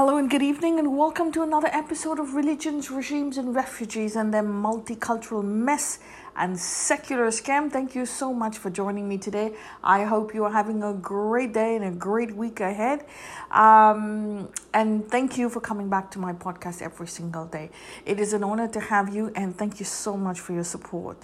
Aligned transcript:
Hello 0.00 0.16
and 0.16 0.30
good 0.30 0.40
evening, 0.40 0.78
and 0.78 0.96
welcome 0.96 1.30
to 1.30 1.42
another 1.42 1.68
episode 1.72 2.18
of 2.18 2.32
Religions, 2.32 2.90
Regimes, 2.90 3.36
and 3.36 3.54
Refugees 3.54 4.16
and 4.16 4.32
their 4.32 4.42
multicultural 4.42 5.44
mess 5.44 5.98
and 6.36 6.58
secular 6.58 7.26
scam. 7.26 7.70
Thank 7.70 7.94
you 7.94 8.06
so 8.06 8.32
much 8.32 8.56
for 8.56 8.70
joining 8.70 9.06
me 9.06 9.18
today. 9.18 9.52
I 9.84 10.04
hope 10.04 10.32
you 10.32 10.42
are 10.44 10.50
having 10.50 10.82
a 10.82 10.94
great 10.94 11.52
day 11.52 11.76
and 11.76 11.84
a 11.84 11.90
great 11.90 12.34
week 12.34 12.60
ahead. 12.60 13.04
Um, 13.50 14.48
and 14.72 15.06
thank 15.06 15.36
you 15.36 15.50
for 15.50 15.60
coming 15.60 15.90
back 15.90 16.10
to 16.12 16.18
my 16.18 16.32
podcast 16.32 16.80
every 16.80 17.06
single 17.06 17.44
day. 17.44 17.68
It 18.06 18.18
is 18.18 18.32
an 18.32 18.42
honor 18.42 18.68
to 18.68 18.80
have 18.80 19.14
you, 19.14 19.30
and 19.36 19.54
thank 19.54 19.80
you 19.80 19.84
so 19.84 20.16
much 20.16 20.40
for 20.40 20.54
your 20.54 20.64
support. 20.64 21.18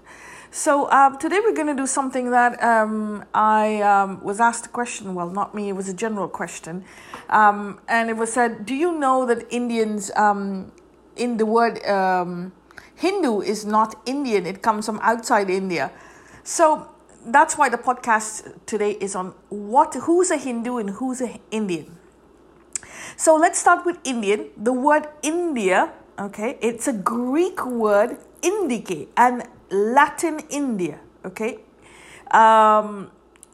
So, 0.50 0.84
uh, 0.86 1.16
today 1.18 1.40
we're 1.42 1.54
going 1.54 1.66
to 1.66 1.74
do 1.74 1.86
something 1.86 2.30
that 2.30 2.62
um, 2.62 3.24
I 3.34 3.82
um, 3.82 4.22
was 4.22 4.40
asked 4.40 4.66
a 4.66 4.68
question. 4.68 5.14
Well, 5.14 5.28
not 5.28 5.54
me, 5.54 5.68
it 5.68 5.72
was 5.72 5.88
a 5.88 5.94
general 5.94 6.28
question. 6.28 6.84
Um, 7.28 7.80
and 7.88 8.08
it 8.08 8.16
was 8.16 8.32
said, 8.32 8.64
Do 8.64 8.74
you 8.74 8.96
know 8.96 9.26
that 9.26 9.46
Indians, 9.50 10.10
um, 10.16 10.72
in 11.16 11.36
the 11.36 11.46
word 11.46 11.84
um, 11.86 12.52
Hindu, 12.94 13.40
is 13.40 13.66
not 13.66 14.00
Indian? 14.06 14.46
It 14.46 14.62
comes 14.62 14.86
from 14.86 15.00
outside 15.02 15.50
India. 15.50 15.90
So, 16.44 16.88
that's 17.26 17.58
why 17.58 17.68
the 17.68 17.78
podcast 17.78 18.54
today 18.66 18.92
is 18.92 19.16
on 19.16 19.34
what 19.48 19.94
who's 19.94 20.30
a 20.30 20.36
Hindu 20.36 20.78
and 20.78 20.90
who's 20.90 21.20
an 21.20 21.40
Indian. 21.50 21.98
So 23.16 23.34
let's 23.34 23.58
start 23.58 23.84
with 23.84 23.98
Indian. 24.04 24.50
The 24.56 24.72
word 24.72 25.08
India, 25.22 25.92
okay, 26.18 26.56
it's 26.60 26.86
a 26.86 26.92
Greek 26.92 27.66
word 27.66 28.18
indicate 28.42 29.08
and 29.16 29.42
Latin 29.70 30.40
India. 30.50 31.00
Okay, 31.24 31.58
um, 32.30 33.10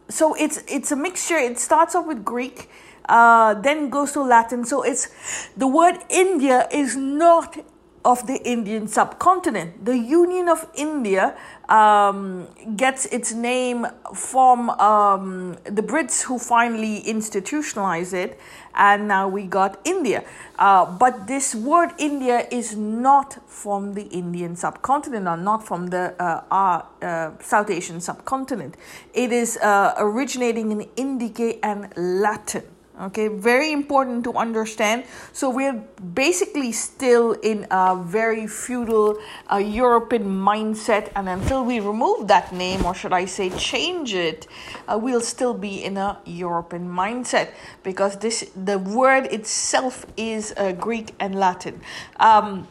so 0.08 0.34
it's 0.34 0.62
it's 0.68 0.92
a 0.92 0.96
mixture. 0.96 1.36
It 1.36 1.58
starts 1.58 1.94
off 1.94 2.06
with 2.06 2.24
Greek, 2.24 2.68
uh, 3.08 3.54
then 3.54 3.88
goes 3.88 4.12
to 4.12 4.22
Latin. 4.22 4.64
So 4.64 4.82
it's 4.82 5.08
the 5.56 5.66
word 5.66 5.98
India 6.10 6.68
is 6.70 6.96
not 6.96 7.56
of 8.04 8.26
the 8.26 8.42
Indian 8.42 8.88
subcontinent. 8.88 9.84
The 9.84 9.96
Union 9.96 10.48
of 10.48 10.66
India 10.74 11.36
um, 11.68 12.48
gets 12.76 13.06
its 13.06 13.32
name 13.32 13.86
from 14.14 14.70
um, 14.70 15.56
the 15.64 15.82
Brits 15.82 16.22
who 16.22 16.38
finally 16.38 16.98
institutionalized 16.98 18.14
it, 18.14 18.38
and 18.74 19.08
now 19.08 19.28
we 19.28 19.44
got 19.44 19.80
India. 19.84 20.24
Uh, 20.58 20.84
but 20.84 21.26
this 21.26 21.54
word 21.54 21.92
India 21.98 22.46
is 22.50 22.76
not 22.76 23.38
from 23.48 23.94
the 23.94 24.04
Indian 24.04 24.56
subcontinent 24.56 25.26
or 25.26 25.36
not 25.36 25.66
from 25.66 25.88
the 25.88 26.14
uh, 26.22 26.82
uh, 27.02 27.30
South 27.40 27.70
Asian 27.70 28.00
subcontinent. 28.00 28.76
It 29.14 29.32
is 29.32 29.56
uh, 29.58 29.94
originating 29.98 30.72
in 30.72 30.80
Indic 30.96 31.58
and 31.62 31.92
Latin 31.96 32.64
okay 33.02 33.28
very 33.28 33.72
important 33.72 34.24
to 34.24 34.32
understand. 34.34 35.04
So 35.32 35.50
we're 35.50 35.82
basically 36.14 36.72
still 36.72 37.32
in 37.32 37.66
a 37.70 37.96
very 37.96 38.46
feudal 38.46 39.18
uh, 39.50 39.56
european 39.56 40.24
mindset 40.24 41.10
and 41.14 41.28
until 41.28 41.64
we 41.64 41.80
remove 41.80 42.28
that 42.28 42.52
name 42.52 42.84
or 42.84 42.94
should 42.94 43.12
i 43.12 43.24
say 43.24 43.50
change 43.50 44.14
it 44.14 44.46
uh, 44.88 44.98
we'll 44.98 45.20
still 45.20 45.54
be 45.54 45.84
in 45.84 45.96
a 45.96 46.18
european 46.24 46.88
mindset 46.88 47.52
because 47.82 48.16
this 48.18 48.50
the 48.56 48.78
word 48.78 49.26
itself 49.26 50.06
is 50.16 50.54
uh, 50.56 50.72
greek 50.72 51.14
and 51.20 51.34
latin. 51.34 51.80
Um, 52.18 52.68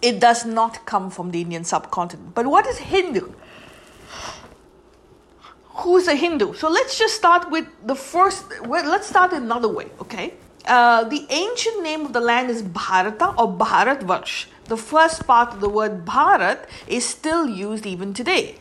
it 0.00 0.18
does 0.18 0.44
not 0.44 0.84
come 0.84 1.10
from 1.10 1.30
the 1.30 1.40
indian 1.40 1.64
subcontinent. 1.64 2.34
But 2.34 2.46
what 2.46 2.66
is 2.66 2.78
hindu 2.78 3.32
who's 5.74 6.08
a 6.08 6.14
Hindu. 6.14 6.54
So 6.54 6.68
let's 6.68 6.98
just 6.98 7.14
start 7.14 7.50
with 7.50 7.66
the 7.86 7.94
first. 7.94 8.44
Well, 8.66 8.88
let's 8.88 9.08
start 9.08 9.32
another 9.32 9.68
way, 9.68 9.86
okay? 10.00 10.34
Uh, 10.66 11.04
the 11.04 11.26
ancient 11.30 11.82
name 11.82 12.06
of 12.06 12.12
the 12.12 12.20
land 12.20 12.50
is 12.50 12.62
Bharata 12.62 13.34
or 13.36 13.52
Bharatvarsh. 13.52 14.46
The 14.66 14.76
first 14.76 15.26
part 15.26 15.54
of 15.54 15.60
the 15.60 15.68
word 15.68 16.04
Bharat 16.04 16.66
is 16.86 17.04
still 17.04 17.48
used 17.48 17.84
even 17.84 18.14
today. 18.14 18.56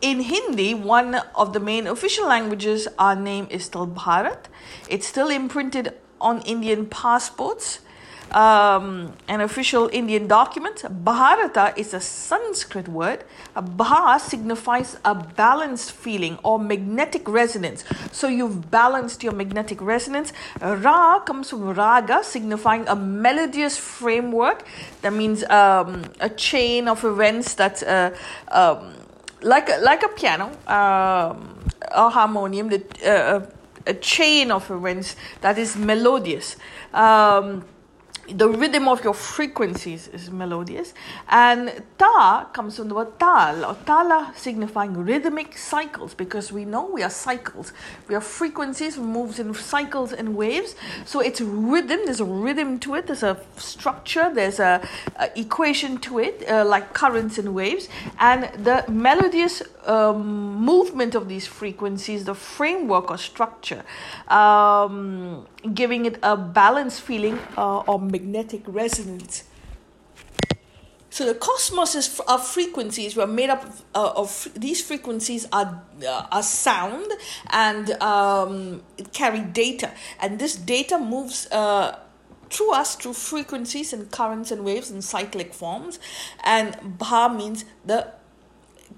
In 0.00 0.20
Hindi, 0.20 0.74
one 0.74 1.14
of 1.36 1.52
the 1.52 1.60
main 1.60 1.86
official 1.86 2.26
languages, 2.26 2.88
our 2.98 3.14
name 3.14 3.46
is 3.50 3.64
still 3.64 3.86
Bharat. 3.86 4.46
It's 4.88 5.06
still 5.06 5.28
imprinted 5.28 5.94
on 6.20 6.42
Indian 6.42 6.86
passports 6.86 7.80
um, 8.34 9.12
an 9.28 9.40
official 9.40 9.88
Indian 9.92 10.26
document. 10.26 10.84
Bharata 11.04 11.72
is 11.76 11.94
a 11.94 12.00
Sanskrit 12.00 12.88
word. 12.88 13.24
Bha 13.54 14.18
signifies 14.18 14.98
a 15.04 15.14
balanced 15.14 15.92
feeling 15.92 16.38
or 16.42 16.58
magnetic 16.58 17.28
resonance. 17.28 17.84
So 18.12 18.26
you've 18.28 18.70
balanced 18.70 19.22
your 19.22 19.32
magnetic 19.32 19.80
resonance. 19.80 20.32
Ra 20.60 21.20
comes 21.20 21.50
from 21.50 21.70
raga, 21.70 22.24
signifying 22.24 22.86
a 22.88 22.96
melodious 22.96 23.78
framework. 23.78 24.66
That 25.02 25.12
means 25.12 25.44
um, 25.44 26.04
a 26.20 26.28
chain 26.28 26.88
of 26.88 27.04
events 27.04 27.54
that. 27.54 27.82
Uh, 27.82 28.10
um, 28.48 28.94
like 29.44 29.68
like 29.82 30.02
a 30.02 30.08
piano, 30.08 30.46
um, 30.66 31.58
a 31.92 32.08
harmonium, 32.08 32.70
the, 32.70 32.82
uh, 33.06 33.46
a 33.86 33.94
chain 33.94 34.50
of 34.50 34.70
events 34.70 35.16
that 35.42 35.58
is 35.58 35.76
melodious. 35.76 36.56
Um, 36.94 37.62
the 38.28 38.48
rhythm 38.48 38.88
of 38.88 39.04
your 39.04 39.14
frequencies 39.14 40.08
is 40.08 40.30
melodious. 40.30 40.94
And 41.28 41.82
ta 41.98 42.48
comes 42.52 42.76
from 42.76 42.88
the 42.88 42.94
word 42.94 43.18
tal 43.18 43.64
or 43.64 43.76
tala 43.86 44.32
signifying 44.36 44.94
rhythmic 44.94 45.58
cycles 45.58 46.14
because 46.14 46.52
we 46.52 46.64
know 46.64 46.86
we 46.86 47.02
are 47.02 47.10
cycles. 47.10 47.72
We 48.08 48.14
are 48.14 48.20
frequencies 48.20 48.98
moves 48.98 49.38
in 49.38 49.52
cycles 49.54 50.12
and 50.12 50.36
waves. 50.36 50.74
So 51.04 51.20
it's 51.20 51.40
rhythm 51.40 52.00
there's 52.04 52.20
a 52.20 52.24
rhythm 52.24 52.78
to 52.80 52.94
it 52.94 53.06
there's 53.06 53.22
a 53.22 53.38
structure 53.56 54.30
there's 54.34 54.60
a, 54.60 54.86
a 55.16 55.38
equation 55.38 55.98
to 55.98 56.18
it 56.18 56.48
uh, 56.48 56.64
like 56.64 56.94
currents 56.94 57.38
and 57.38 57.54
waves. 57.54 57.88
And 58.18 58.44
the 58.64 58.84
melodious 58.88 59.62
um, 59.86 60.56
movement 60.56 61.14
of 61.14 61.28
these 61.28 61.46
frequencies 61.46 62.24
the 62.24 62.34
framework 62.34 63.10
or 63.10 63.18
structure 63.18 63.84
um, 64.28 65.46
giving 65.74 66.06
it 66.06 66.18
a 66.22 66.36
balanced 66.36 67.02
feeling 67.02 67.38
uh, 67.56 67.78
or 67.80 67.98
magnetic 68.14 68.62
resonance. 68.66 69.44
So 71.14 71.24
the 71.26 71.34
cosmos 71.34 71.94
is 71.94 72.20
of 72.26 72.40
frequencies. 72.44 73.16
We're 73.16 73.34
made 73.42 73.50
up 73.50 73.62
of, 73.64 73.84
uh, 73.94 74.22
of 74.22 74.48
these 74.66 74.80
frequencies 74.90 75.46
are 75.52 75.70
uh, 76.04 76.26
are 76.36 76.42
sound 76.42 77.06
and 77.50 77.90
um, 78.12 78.82
carry 79.12 79.42
data, 79.64 79.92
and 80.20 80.38
this 80.38 80.54
data 80.56 80.98
moves. 80.98 81.46
Uh, 81.50 81.98
through 82.50 82.72
us 82.72 82.94
through 82.94 83.14
frequencies 83.14 83.92
and 83.92 84.02
currents 84.12 84.52
and 84.52 84.64
waves 84.64 84.88
in 84.88 85.00
cyclic 85.02 85.52
forms 85.60 85.98
and 86.44 86.76
bha 86.98 87.22
means 87.28 87.64
the 87.84 87.98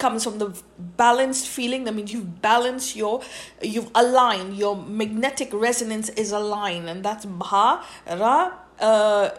comes 0.03 0.25
from 0.25 0.37
the 0.43 0.48
balanced 1.04 1.47
feeling 1.48 1.84
that 1.84 1.94
means 1.94 2.12
you've 2.12 2.43
balanced 2.43 2.97
your 2.97 3.22
you've 3.62 3.91
aligned 3.94 4.56
your 4.62 4.77
magnetic 4.77 5.48
resonance 5.54 6.10
is 6.25 6.33
aligned 6.33 6.87
and 6.93 7.03
that's 7.03 7.25
bha 7.25 7.65
ra 8.22 8.53
uh, 8.81 9.31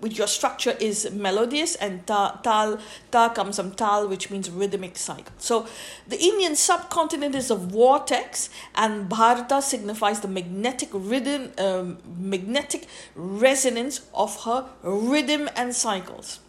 which 0.00 0.18
your 0.18 0.26
structure 0.26 0.76
is 0.78 1.10
melodious 1.10 1.74
and 1.76 2.06
ta, 2.06 2.38
tal 2.42 2.78
ta 3.10 3.28
comes 3.30 3.56
from 3.56 3.72
tal 3.72 4.06
which 4.06 4.30
means 4.30 4.50
rhythmic 4.50 4.96
cycle 4.96 5.32
so 5.38 5.66
the 6.06 6.18
indian 6.18 6.54
subcontinent 6.54 7.34
is 7.34 7.50
a 7.50 7.56
vortex 7.56 8.50
and 8.74 9.08
bharata 9.08 9.62
signifies 9.62 10.20
the 10.20 10.28
magnetic 10.28 10.90
rhythm 10.92 11.50
um, 11.58 11.98
magnetic 12.18 12.86
resonance 13.14 14.02
of 14.12 14.44
her 14.44 14.66
rhythm 14.82 15.48
and 15.56 15.74
cycles 15.74 16.40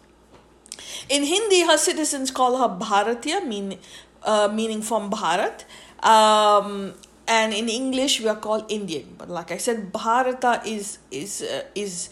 in 1.09 1.24
Hindi, 1.24 1.64
her 1.64 1.78
citizens 1.78 2.31
call 2.31 2.58
her 2.58 2.69
Bharatiya, 2.69 3.46
mean, 3.46 3.78
uh, 4.24 4.50
meaning 4.52 4.81
from 4.81 5.09
Bharat. 5.09 5.64
Um, 6.06 6.94
and 7.27 7.53
in 7.53 7.69
English, 7.69 8.21
we 8.21 8.27
are 8.27 8.35
called 8.35 8.65
Indian. 8.69 9.15
But 9.17 9.29
like 9.29 9.51
I 9.51 9.57
said, 9.57 9.91
Bharata 9.91 10.61
is 10.65 10.99
is 11.11 11.41
uh, 11.41 11.63
is 11.75 12.09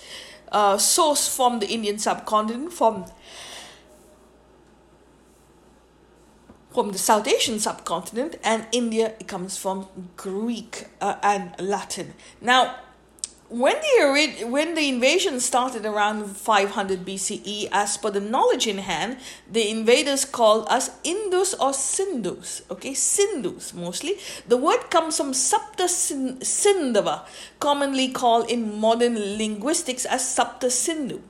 uh, 0.51 0.75
sourced 0.75 1.33
from 1.35 1.59
the 1.59 1.67
Indian 1.67 1.97
subcontinent, 1.97 2.73
from 2.73 3.05
from 6.73 6.91
the 6.91 6.97
South 6.97 7.27
Asian 7.27 7.59
subcontinent, 7.59 8.35
and 8.43 8.67
India 8.73 9.13
comes 9.27 9.57
from 9.57 9.87
Greek 10.17 10.87
uh, 10.99 11.15
and 11.23 11.55
Latin. 11.59 12.13
Now, 12.41 12.75
when 13.49 13.75
the 13.75 14.45
when 14.45 14.73
the 14.73 14.89
invasion 14.89 15.39
started 15.39 15.85
around 15.85 16.25
500 16.35 17.05
BCE, 17.05 17.69
as 17.71 17.95
per 17.95 18.09
the 18.09 18.19
knowledge 18.19 18.65
in 18.65 18.79
hand, 18.79 19.17
the 19.51 19.69
invaders 19.69 20.25
called 20.25 20.67
us 20.67 20.89
Indus 21.03 21.53
or 21.53 21.71
Sindhus. 21.71 22.63
Okay, 22.71 22.95
Sindhus 22.95 23.73
mostly. 23.73 24.17
The 24.47 24.57
word 24.57 24.89
comes 24.89 25.17
from 25.17 25.33
Sapta 25.33 25.85
Sindhava, 25.85 27.25
commonly 27.59 28.09
called 28.09 28.49
in 28.49 28.79
modern 28.79 29.37
linguistics 29.37 30.05
as 30.05 30.23
Sapta 30.23 30.71
Sindhu. 30.71 31.21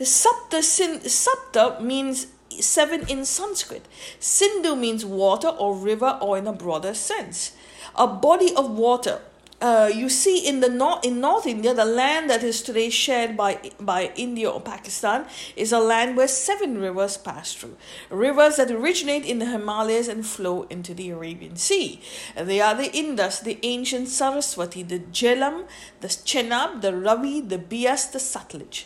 Sapta 0.00 0.58
Sapta 0.58 1.80
means 1.80 2.26
seven 2.50 3.08
in 3.08 3.24
Sanskrit. 3.24 3.86
Sindhu 4.18 4.74
means 4.74 5.04
water 5.04 5.48
or 5.48 5.76
river, 5.76 6.18
or 6.20 6.36
in 6.36 6.48
a 6.48 6.52
broader 6.52 6.94
sense, 6.94 7.52
a 7.94 8.08
body 8.08 8.52
of 8.56 8.70
water 8.70 9.20
uh, 9.64 9.88
you 9.88 10.10
see 10.10 10.46
in 10.46 10.60
the 10.60 10.68
north 10.68 11.02
in 11.06 11.20
North 11.20 11.46
India, 11.46 11.72
the 11.72 11.86
land 11.86 12.28
that 12.28 12.42
is 12.42 12.60
today 12.60 12.90
shared 12.90 13.34
by 13.34 13.52
by 13.80 14.12
India 14.14 14.50
or 14.50 14.60
Pakistan 14.60 15.24
is 15.56 15.72
a 15.72 15.78
land 15.78 16.18
where 16.18 16.28
seven 16.28 16.76
rivers 16.78 17.16
pass 17.16 17.54
through. 17.54 17.76
Rivers 18.10 18.56
that 18.56 18.70
originate 18.70 19.24
in 19.24 19.38
the 19.38 19.46
Himalayas 19.46 20.06
and 20.06 20.26
flow 20.26 20.64
into 20.68 20.92
the 20.92 21.08
Arabian 21.08 21.56
Sea. 21.56 22.02
They 22.36 22.60
are 22.60 22.74
the 22.74 22.92
Indus, 22.92 23.40
the 23.40 23.58
ancient 23.62 24.08
Saraswati, 24.08 24.82
the 24.82 24.98
Jhelum, 24.98 25.64
the 26.02 26.08
Chenab, 26.08 26.82
the 26.82 26.94
Ravi, 26.94 27.40
the 27.40 27.58
Beas, 27.58 28.08
the 28.08 28.18
Satluj. 28.18 28.84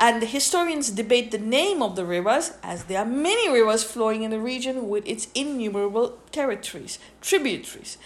And 0.00 0.22
the 0.22 0.26
historians 0.26 0.90
debate 0.90 1.32
the 1.32 1.38
name 1.38 1.82
of 1.82 1.96
the 1.96 2.04
rivers 2.04 2.52
as 2.62 2.84
there 2.84 3.00
are 3.00 3.04
many 3.04 3.50
rivers 3.50 3.82
flowing 3.82 4.22
in 4.22 4.30
the 4.30 4.38
region 4.38 4.88
with 4.88 5.04
its 5.06 5.26
innumerable 5.34 6.18
territories, 6.30 7.00
tributaries. 7.20 7.98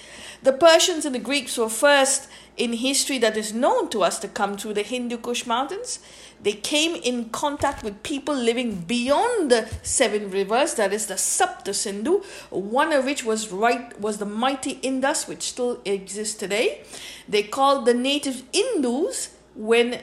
The 0.42 0.54
Persians 0.54 1.04
and 1.04 1.14
the 1.14 1.18
Greeks 1.18 1.58
were 1.58 1.68
first 1.68 2.28
in 2.56 2.72
history 2.72 3.18
that 3.18 3.36
is 3.36 3.52
known 3.52 3.90
to 3.90 4.02
us 4.02 4.18
to 4.20 4.28
come 4.28 4.56
through 4.56 4.74
the 4.74 4.82
Hindu 4.82 5.18
Kush 5.18 5.46
mountains. 5.46 5.98
They 6.42 6.54
came 6.54 6.96
in 6.96 7.28
contact 7.28 7.84
with 7.84 8.02
people 8.02 8.34
living 8.34 8.80
beyond 8.80 9.50
the 9.50 9.68
seven 9.82 10.30
rivers, 10.30 10.74
that 10.74 10.92
is 10.92 11.06
the 11.06 11.14
Sapta 11.14 11.74
Sindhu, 11.74 12.22
one 12.50 12.92
of 12.92 13.04
which 13.04 13.22
was 13.22 13.52
right 13.52 13.98
was 14.00 14.16
the 14.16 14.26
mighty 14.26 14.72
Indus, 14.82 15.28
which 15.28 15.42
still 15.42 15.80
exists 15.84 16.34
today. 16.34 16.82
They 17.28 17.42
called 17.42 17.84
the 17.84 17.94
native 17.94 18.42
Indus 18.52 19.36
when 19.54 20.00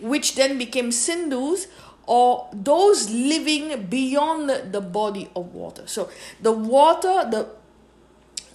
which 0.00 0.34
then 0.34 0.58
became 0.58 0.90
Sindhus 0.92 1.66
or 2.06 2.48
those 2.52 3.10
living 3.10 3.86
beyond 3.86 4.50
the 4.72 4.80
body 4.80 5.28
of 5.34 5.54
water. 5.54 5.82
So 5.86 6.08
the 6.40 6.52
water, 6.52 7.28
the 7.30 7.48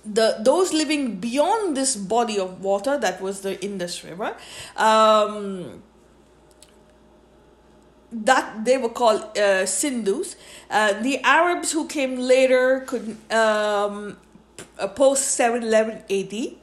the 0.04 0.38
those 0.40 0.74
living 0.74 1.18
beyond 1.18 1.78
this 1.78 1.96
body 1.96 2.40
of 2.40 2.64
water 2.64 2.98
that 2.98 3.22
was 3.22 3.42
the 3.42 3.64
Indus 3.64 4.04
River, 4.04 4.36
um, 4.76 5.84
that 8.12 8.66
they 8.66 8.78
were 8.78 8.90
called 8.90 9.38
uh, 9.38 9.66
Sindhus. 9.66 10.36
Uh, 10.70 10.94
the 11.02 11.20
Arabs 11.24 11.72
who 11.72 11.88
came 11.88 12.18
later 12.18 12.82
could 12.88 13.16
um, 13.32 14.18
post 14.96 15.32
711 15.32 16.04
AD 16.10 16.61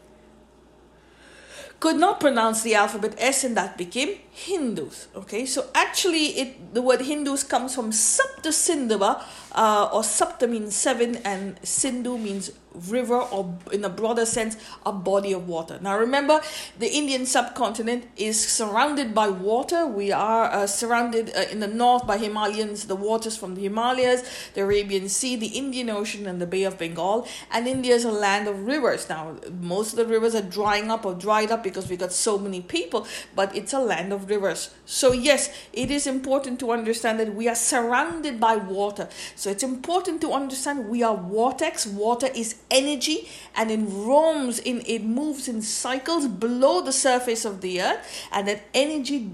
could 1.81 1.97
not 1.97 2.19
pronounce 2.19 2.63
the 2.63 2.75
alphabet 2.75 3.15
S 3.19 3.45
and 3.45 3.57
that 3.57 3.79
became 3.79 4.19
Hindus. 4.33 5.09
Okay, 5.15 5.47
so 5.47 5.67
actually, 5.75 6.39
it 6.39 6.75
the 6.75 6.83
word 6.83 7.01
Hindus 7.03 7.45
comes 7.45 7.75
from 7.75 7.91
Sapta 7.91 8.51
Sindhava, 8.51 9.23
uh, 9.53 9.89
or 9.93 10.03
Sapta 10.03 10.49
means 10.49 10.75
seven, 10.75 11.17
and 11.25 11.59
Sindhu 11.63 12.19
means 12.19 12.53
river, 12.87 13.17
or 13.17 13.59
in 13.73 13.85
a 13.85 13.89
broader 13.89 14.25
sense, 14.25 14.57
a 14.87 14.93
body 14.93 15.33
of 15.33 15.49
water. 15.49 15.79
Now, 15.81 15.99
remember, 15.99 16.41
the 16.79 16.89
Indian 16.89 17.27
subcontinent 17.27 18.07
is 18.17 18.41
surrounded 18.49 19.15
by 19.15 19.29
water. 19.29 19.87
We 19.87 20.13
are 20.13 20.45
uh, 20.45 20.67
surrounded 20.67 21.33
uh, 21.35 21.45
in 21.51 21.61
the 21.61 21.67
north 21.67 22.07
by 22.07 22.19
Himalayas, 22.19 22.85
the 22.85 22.97
waters 22.97 23.37
from 23.37 23.55
the 23.55 23.63
Himalayas, 23.63 24.23
the 24.55 24.63
Arabian 24.63 25.09
Sea, 25.09 25.37
the 25.37 25.49
Indian 25.49 25.91
Ocean, 25.91 26.27
and 26.27 26.41
the 26.41 26.47
Bay 26.47 26.63
of 26.65 26.79
Bengal. 26.79 27.27
And 27.51 27.67
India 27.67 27.95
is 27.95 28.05
a 28.05 28.13
land 28.13 28.49
of 28.49 28.67
rivers. 28.67 29.09
Now, 29.09 29.37
most 29.61 29.93
of 29.93 29.97
the 29.97 30.07
rivers 30.07 30.35
are 30.35 30.43
drying 30.43 30.91
up 30.91 31.05
or 31.05 31.15
dried 31.15 31.51
up 31.51 31.65
because 31.65 31.89
we 31.89 31.97
got 31.97 32.13
so 32.13 32.39
many 32.39 32.61
people, 32.61 33.07
but 33.35 33.55
it's 33.57 33.73
a 33.73 33.81
land 33.81 34.13
of 34.13 34.29
rivers. 34.29 34.71
So, 34.87 35.13
yes, 35.13 35.51
it 35.73 35.91
is 35.91 36.07
important 36.07 36.61
to 36.61 36.71
understand 36.71 37.19
that 37.21 37.35
we 37.35 37.49
are 37.49 37.55
surrounded 37.55 38.39
by 38.39 38.57
water. 38.57 39.09
So, 39.39 39.51
it's 39.51 39.63
important 39.63 40.21
to 40.23 40.33
understand 40.33 40.89
we 40.89 41.05
are 41.05 41.17
vortex. 41.17 41.87
Water 41.87 42.29
is 42.35 42.57
energy 42.73 43.29
and 43.55 43.71
it 43.71 43.79
roams 43.79 44.59
in, 44.59 44.83
it 44.85 45.05
moves 45.05 45.47
in 45.47 45.63
cycles 45.63 46.27
below 46.27 46.81
the 46.81 46.93
surface 46.93 47.45
of 47.45 47.61
the 47.61 47.81
earth, 47.81 48.29
and 48.33 48.49
that 48.49 48.65
energy 48.75 49.31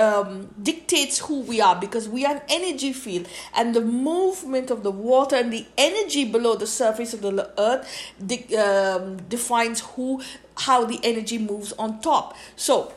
um, 0.00 0.48
dictates 0.62 1.18
who 1.18 1.40
we 1.40 1.60
are 1.60 1.78
because 1.78 2.08
we 2.08 2.24
are 2.24 2.36
an 2.36 2.42
energy 2.48 2.94
field 2.94 3.28
and 3.54 3.74
the 3.74 3.82
movement 3.82 4.70
of 4.70 4.82
the 4.84 4.90
water 4.90 5.36
and 5.36 5.52
the 5.52 5.66
energy 5.76 6.24
below 6.24 6.54
the 6.56 6.66
surface 6.66 7.12
of 7.12 7.20
the 7.20 7.52
earth 7.60 7.86
de- 8.24 8.56
um, 8.56 9.18
defines 9.28 9.80
who 9.80 10.22
how 10.56 10.86
the 10.86 10.98
energy 11.02 11.36
moves 11.36 11.72
on 11.72 12.00
top 12.00 12.34
so 12.56 12.90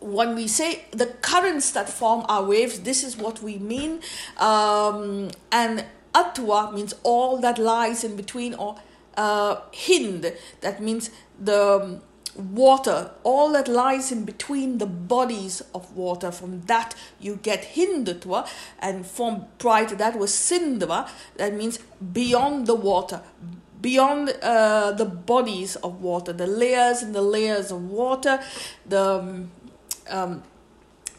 when 0.00 0.34
we 0.34 0.48
say 0.48 0.84
the 0.90 1.06
currents 1.06 1.70
that 1.72 1.88
form 1.88 2.24
our 2.28 2.44
waves, 2.44 2.80
this 2.80 3.04
is 3.04 3.16
what 3.16 3.42
we 3.42 3.58
mean. 3.58 4.00
Um, 4.38 5.30
and 5.52 5.84
Atwa 6.14 6.72
means 6.74 6.94
all 7.02 7.38
that 7.38 7.58
lies 7.58 8.02
in 8.02 8.16
between, 8.16 8.54
or 8.54 8.80
uh, 9.16 9.56
Hind, 9.74 10.32
that 10.62 10.82
means 10.82 11.10
the 11.38 12.00
water, 12.36 13.10
all 13.22 13.52
that 13.52 13.68
lies 13.68 14.10
in 14.10 14.24
between 14.24 14.78
the 14.78 14.86
bodies 14.86 15.62
of 15.74 15.94
water. 15.94 16.30
From 16.30 16.62
that 16.62 16.94
you 17.20 17.36
get 17.36 17.74
Hindutva, 17.74 18.48
and 18.78 19.06
from 19.06 19.46
prior 19.58 19.86
to 19.86 19.96
that 19.96 20.18
was 20.18 20.32
Sindhva, 20.32 21.08
that 21.36 21.54
means 21.54 21.78
beyond 22.12 22.66
the 22.66 22.74
water, 22.74 23.20
beyond 23.80 24.30
uh, 24.42 24.92
the 24.92 25.04
bodies 25.04 25.76
of 25.76 26.00
water, 26.00 26.32
the 26.32 26.46
layers 26.46 27.02
and 27.02 27.14
the 27.14 27.22
layers 27.22 27.70
of 27.70 27.82
water, 27.90 28.40
the 28.86 29.02
um, 29.02 29.50
um, 30.10 30.42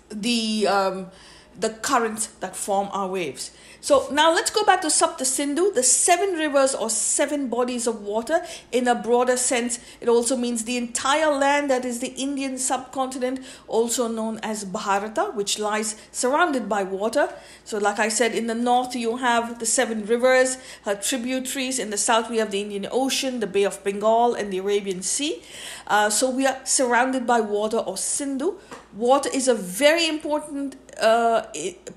the 0.09 0.67
um, 0.67 1.11
the 1.57 1.69
currents 1.69 2.27
that 2.27 2.55
form 2.55 2.89
our 2.91 3.07
waves. 3.07 3.51
So 3.83 4.07
now 4.11 4.31
let's 4.31 4.51
go 4.51 4.63
back 4.63 4.81
to 4.81 4.87
Sapta 4.87 5.25
Sindhu, 5.25 5.73
the 5.73 5.81
seven 5.81 6.35
rivers 6.35 6.75
or 6.75 6.87
seven 6.87 7.47
bodies 7.49 7.87
of 7.87 8.03
water. 8.03 8.41
In 8.71 8.87
a 8.87 8.93
broader 8.93 9.35
sense, 9.35 9.79
it 9.99 10.07
also 10.07 10.37
means 10.37 10.65
the 10.65 10.77
entire 10.77 11.31
land 11.31 11.71
that 11.71 11.83
is 11.83 11.99
the 11.99 12.13
Indian 12.13 12.59
subcontinent, 12.59 13.39
also 13.67 14.07
known 14.07 14.39
as 14.43 14.65
Bharata, 14.65 15.31
which 15.33 15.57
lies 15.57 15.95
surrounded 16.11 16.69
by 16.69 16.83
water. 16.83 17.33
So, 17.65 17.79
like 17.79 17.97
I 17.97 18.09
said, 18.09 18.35
in 18.35 18.45
the 18.45 18.53
north 18.53 18.95
you 18.95 19.17
have 19.17 19.57
the 19.57 19.65
seven 19.65 20.05
rivers, 20.05 20.59
her 20.85 20.93
tributaries. 20.93 21.79
In 21.79 21.89
the 21.89 21.97
south 21.97 22.29
we 22.29 22.37
have 22.37 22.51
the 22.51 22.61
Indian 22.61 22.87
Ocean, 22.91 23.39
the 23.39 23.47
Bay 23.47 23.63
of 23.63 23.83
Bengal, 23.83 24.35
and 24.35 24.53
the 24.53 24.59
Arabian 24.59 25.01
Sea. 25.01 25.41
Uh, 25.87 26.11
so 26.11 26.29
we 26.29 26.45
are 26.45 26.59
surrounded 26.65 27.25
by 27.25 27.41
water 27.41 27.77
or 27.77 27.97
Sindhu. 27.97 28.59
Water 28.93 29.29
is 29.33 29.47
a 29.47 29.55
very 29.55 30.07
important 30.07 30.75
uh, 31.01 31.43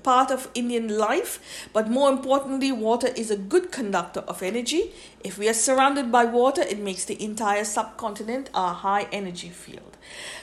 part 0.03 0.31
of 0.31 0.49
Indian 0.55 0.97
life, 0.97 1.39
but 1.75 1.89
more 1.89 2.09
importantly, 2.09 2.71
water 2.71 3.09
is 3.17 3.29
a 3.29 3.35
good 3.35 3.69
conductor 3.69 4.21
of 4.21 4.41
energy. 4.41 4.93
If 5.25 5.37
we 5.37 5.49
are 5.49 5.53
surrounded 5.53 6.09
by 6.09 6.23
water, 6.23 6.61
it 6.61 6.79
makes 6.79 7.03
the 7.03 7.21
entire 7.21 7.65
subcontinent 7.65 8.49
a 8.53 8.71
high 8.71 9.09
energy 9.11 9.49
field. 9.49 9.97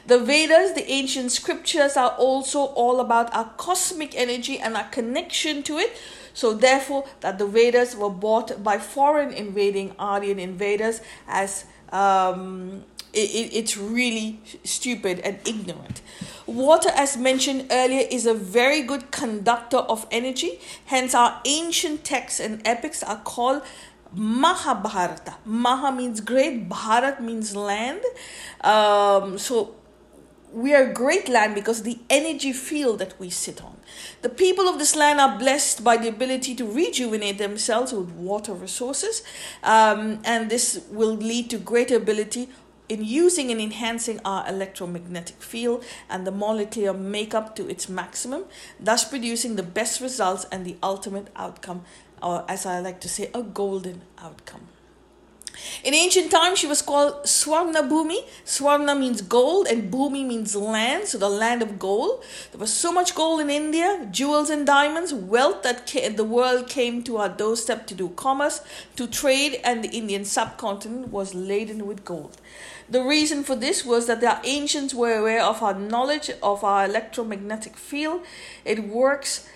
The 0.06 0.19
Vedas, 0.19 0.75
the 0.75 0.87
ancient 0.90 1.32
scriptures, 1.32 1.96
are 1.96 2.11
also 2.19 2.58
all 2.58 3.00
about 3.00 3.34
our 3.34 3.49
cosmic 3.56 4.15
energy 4.15 4.58
and 4.58 4.77
our 4.77 4.84
connection 4.91 5.62
to 5.62 5.79
it. 5.79 5.96
So, 6.34 6.53
therefore, 6.53 7.06
that 7.20 7.39
the 7.39 7.46
Vedas 7.46 7.96
were 7.96 8.10
bought 8.10 8.62
by 8.62 8.77
foreign 8.77 9.32
invading 9.32 9.94
Aryan 9.98 10.39
invaders 10.39 11.01
as 11.27 11.65
um, 11.93 12.84
it, 13.12 13.31
it, 13.31 13.54
it's 13.54 13.76
really 13.76 14.40
stupid 14.64 15.20
and 15.20 15.38
ignorant. 15.46 16.00
Water, 16.46 16.90
as 16.94 17.16
mentioned 17.16 17.66
earlier, 17.70 18.06
is 18.10 18.26
a 18.26 18.34
very 18.34 18.82
good 18.82 19.10
conductor 19.10 19.78
of 19.78 20.06
energy. 20.10 20.60
Hence, 20.86 21.14
our 21.14 21.40
ancient 21.44 22.04
texts 22.04 22.40
and 22.40 22.60
epics 22.66 23.02
are 23.02 23.19
called 23.19 23.62
Mahabharata. 24.14 25.36
Maha 25.44 25.92
means 25.92 26.20
great, 26.20 26.69
Bharat 26.69 27.20
means 27.20 27.54
land. 27.54 28.02
Um, 28.62 29.38
so, 29.38 29.74
we 30.52 30.74
are 30.74 30.90
a 30.90 30.92
great 30.92 31.28
land 31.28 31.54
because 31.54 31.82
the 31.82 31.98
energy 32.10 32.52
field 32.52 32.98
that 32.98 33.19
we 33.19 33.31
sit 33.31 33.62
on. 33.64 33.76
The 34.20 34.28
people 34.28 34.69
of 34.69 34.78
this 34.78 34.94
land 34.94 35.19
are 35.20 35.38
blessed 35.38 35.82
by 35.82 35.96
the 35.96 36.08
ability 36.08 36.54
to 36.56 36.70
rejuvenate 36.70 37.38
themselves 37.38 37.92
with 37.92 38.10
water 38.10 38.52
resources, 38.52 39.22
um, 39.62 40.20
and 40.24 40.50
this 40.50 40.84
will 40.90 41.14
lead 41.14 41.50
to 41.50 41.58
greater 41.58 41.96
ability 41.96 42.48
in 42.93 43.03
using 43.03 43.51
and 43.51 43.61
enhancing 43.61 44.20
our 44.22 44.46
electromagnetic 44.46 45.41
field 45.43 45.82
and 46.11 46.27
the 46.27 46.31
molecular 46.31 46.93
makeup 46.93 47.56
to 47.56 47.67
its 47.69 47.89
maximum, 47.89 48.44
thus 48.79 49.03
producing 49.03 49.56
the 49.56 49.63
best 49.63 50.01
results 50.03 50.44
and 50.53 50.67
the 50.67 50.77
ultimate 50.82 51.29
outcome, 51.34 51.84
or 52.22 52.44
as 52.49 52.67
I 52.67 52.81
like 52.81 53.01
to 53.01 53.08
say, 53.08 53.31
a 53.34 53.43
golden 53.43 54.03
outcome. 54.19 54.69
In 55.84 55.94
ancient 55.94 56.31
times, 56.31 56.58
she 56.58 56.67
was 56.67 56.82
called 56.82 57.25
Swarna 57.25 57.87
Bhumi. 57.89 58.25
Swarna 58.44 58.99
means 58.99 59.20
gold, 59.20 59.67
and 59.67 59.93
Bhumi 59.93 60.27
means 60.27 60.56
land, 60.56 61.08
so 61.08 61.19
the 61.19 61.29
land 61.29 61.63
of 61.63 61.79
gold. 61.79 62.25
There 62.51 62.61
was 62.61 62.72
so 62.72 62.91
much 62.91 63.15
gold 63.15 63.41
in 63.41 63.51
India, 63.51 64.08
jewels 64.11 64.51
and 64.51 64.67
diamonds, 64.67 65.13
wealth 65.13 65.63
that 65.63 65.87
the 65.87 66.25
world 66.25 66.69
came 66.69 67.03
to 67.05 67.19
our 67.19 67.29
doorstep 67.29 67.87
to 67.89 67.94
do 67.94 68.08
commerce, 68.11 68.63
to 68.96 69.06
trade, 69.06 69.61
and 69.63 69.84
the 69.84 69.91
Indian 69.91 70.25
subcontinent 70.25 71.08
was 71.08 71.34
laden 71.34 71.87
with 71.87 72.05
gold. 72.05 72.37
The 72.93 73.03
reason 73.03 73.43
for 73.43 73.56
this 73.56 73.87
was 73.87 74.06
that 74.06 74.20
the 74.20 74.39
ancients 74.44 74.93
were 74.93 75.17
aware 75.17 75.43
of 75.43 75.63
our 75.63 75.72
knowledge 75.72 76.31
of 76.43 76.63
our 76.63 76.84
electromagnetic 76.84 77.75
field. 77.75 78.20
It 78.67 78.87
works 78.87 79.49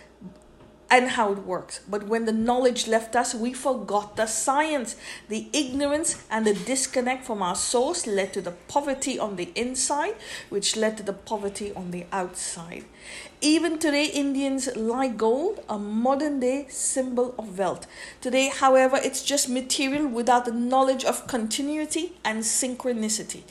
and 0.88 1.10
how 1.10 1.32
it 1.32 1.38
works. 1.38 1.80
But 1.88 2.04
when 2.04 2.26
the 2.26 2.32
knowledge 2.32 2.86
left 2.86 3.16
us, 3.16 3.34
we 3.34 3.52
forgot 3.52 4.16
the 4.16 4.26
science. 4.26 4.96
The 5.28 5.48
ignorance 5.52 6.24
and 6.30 6.46
the 6.46 6.54
disconnect 6.54 7.24
from 7.24 7.42
our 7.42 7.56
source 7.56 8.06
led 8.06 8.32
to 8.34 8.40
the 8.40 8.52
poverty 8.68 9.18
on 9.18 9.36
the 9.36 9.50
inside, 9.54 10.14
which 10.48 10.76
led 10.76 10.96
to 10.98 11.02
the 11.02 11.12
poverty 11.12 11.72
on 11.74 11.90
the 11.90 12.06
outside. 12.12 12.84
Even 13.40 13.78
today, 13.78 14.06
Indians 14.06 14.74
like 14.76 15.16
gold, 15.16 15.62
a 15.68 15.78
modern 15.78 16.40
day 16.40 16.66
symbol 16.68 17.34
of 17.38 17.58
wealth. 17.58 17.86
Today, 18.20 18.48
however, 18.48 18.98
it's 19.02 19.22
just 19.22 19.48
material 19.48 20.06
without 20.06 20.44
the 20.44 20.52
knowledge 20.52 21.04
of 21.04 21.26
continuity 21.26 22.14
and 22.24 22.40
synchronicity. 22.40 23.42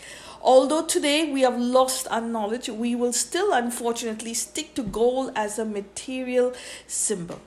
Although 0.46 0.86
today 0.86 1.32
we 1.32 1.42
have 1.42 1.60
lost 1.60 2.08
our 2.12 2.22
knowledge, 2.22 2.70
we 2.70 2.94
will 2.94 3.14
still 3.14 3.52
unfortunately 3.52 4.36
stick 4.36 4.76
to 4.76 4.84
gold 4.84 5.32
as 5.36 5.58
a 5.58 5.66
material 5.66 6.54
symbol. 6.86 7.42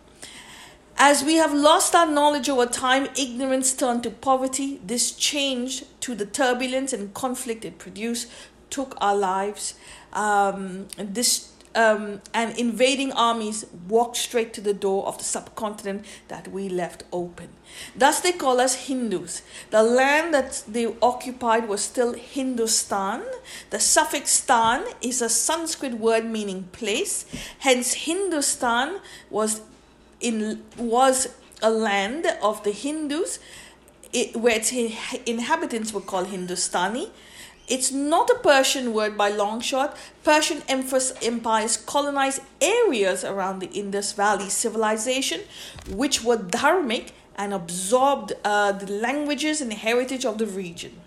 As 0.96 1.22
we 1.22 1.36
have 1.36 1.54
lost 1.54 1.94
our 1.94 2.10
knowledge 2.10 2.48
over 2.48 2.66
time, 2.66 3.06
ignorance 3.16 3.72
turned 3.72 4.02
to 4.02 4.10
poverty. 4.10 4.80
This 4.84 5.12
change 5.12 5.84
to 6.00 6.16
the 6.16 6.26
turbulence 6.26 6.92
and 6.92 7.14
conflict 7.14 7.64
it 7.64 7.78
produced 7.78 8.28
took 8.68 8.96
our 9.00 9.14
lives. 9.14 9.74
Um, 10.12 10.88
this 10.96 11.52
um, 11.78 12.20
and 12.34 12.58
invading 12.58 13.12
armies 13.12 13.64
walked 13.88 14.16
straight 14.16 14.52
to 14.54 14.60
the 14.60 14.74
door 14.74 15.06
of 15.06 15.16
the 15.16 15.24
subcontinent 15.24 16.04
that 16.26 16.48
we 16.48 16.68
left 16.68 17.04
open. 17.12 17.50
Thus, 17.94 18.20
they 18.20 18.32
call 18.32 18.58
us 18.60 18.88
Hindus. 18.88 19.42
The 19.70 19.84
land 19.84 20.34
that 20.34 20.64
they 20.66 20.92
occupied 21.00 21.68
was 21.68 21.80
still 21.80 22.14
Hindustan. 22.14 23.22
The 23.70 23.78
suffix 23.78 24.30
stan 24.30 24.86
is 25.00 25.22
a 25.22 25.28
Sanskrit 25.28 25.94
word 25.94 26.24
meaning 26.24 26.64
place. 26.72 27.24
Hence, 27.60 27.94
Hindustan 27.94 28.98
was 29.30 29.60
in 30.20 30.64
was 30.76 31.28
a 31.62 31.70
land 31.70 32.26
of 32.42 32.64
the 32.64 32.72
Hindus, 32.72 33.38
it, 34.12 34.34
where 34.34 34.56
its 34.56 34.72
inhabitants 34.72 35.92
were 35.92 36.00
called 36.00 36.26
Hindustani. 36.26 37.12
It's 37.68 37.92
not 37.92 38.30
a 38.30 38.34
Persian 38.36 38.94
word 38.94 39.18
by 39.18 39.28
long 39.28 39.60
shot. 39.60 39.96
Persian 40.24 40.62
empires 40.68 41.76
colonized 41.76 42.40
areas 42.60 43.24
around 43.24 43.58
the 43.58 43.70
Indus 43.70 44.12
Valley 44.12 44.48
civilization, 44.48 45.42
which 45.88 46.24
were 46.24 46.38
dharmic 46.38 47.10
and 47.36 47.52
absorbed 47.52 48.32
uh, 48.44 48.72
the 48.72 48.90
languages 48.90 49.60
and 49.60 49.72
heritage 49.72 50.24
of 50.24 50.38
the 50.38 50.46
region. 50.46 51.00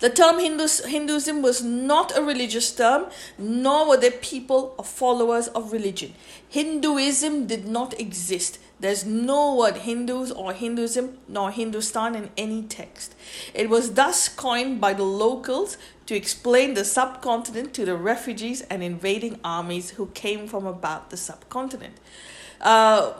The 0.00 0.10
term 0.10 0.38
Hindus, 0.38 0.84
Hinduism 0.84 1.40
was 1.40 1.62
not 1.62 2.16
a 2.16 2.22
religious 2.22 2.70
term, 2.72 3.06
nor 3.38 3.88
were 3.88 3.96
they 3.96 4.10
people 4.10 4.74
or 4.78 4.84
followers 4.84 5.48
of 5.48 5.72
religion. 5.72 6.14
Hinduism 6.48 7.46
did 7.46 7.66
not 7.66 7.98
exist. 7.98 8.58
There's 8.78 9.06
no 9.06 9.54
word 9.54 9.78
Hindus 9.78 10.30
or 10.30 10.52
Hinduism 10.52 11.18
nor 11.28 11.50
Hindustan 11.50 12.14
in 12.14 12.30
any 12.36 12.62
text. 12.62 13.14
It 13.54 13.70
was 13.70 13.94
thus 13.94 14.28
coined 14.28 14.80
by 14.80 14.92
the 14.92 15.04
locals 15.04 15.78
to 16.06 16.14
explain 16.14 16.74
the 16.74 16.84
subcontinent 16.84 17.72
to 17.74 17.84
the 17.86 17.96
refugees 17.96 18.60
and 18.62 18.82
invading 18.82 19.40
armies 19.42 19.90
who 19.90 20.06
came 20.08 20.46
from 20.46 20.66
about 20.66 21.10
the 21.10 21.16
subcontinent. 21.16 21.96
Uh, 22.60 23.14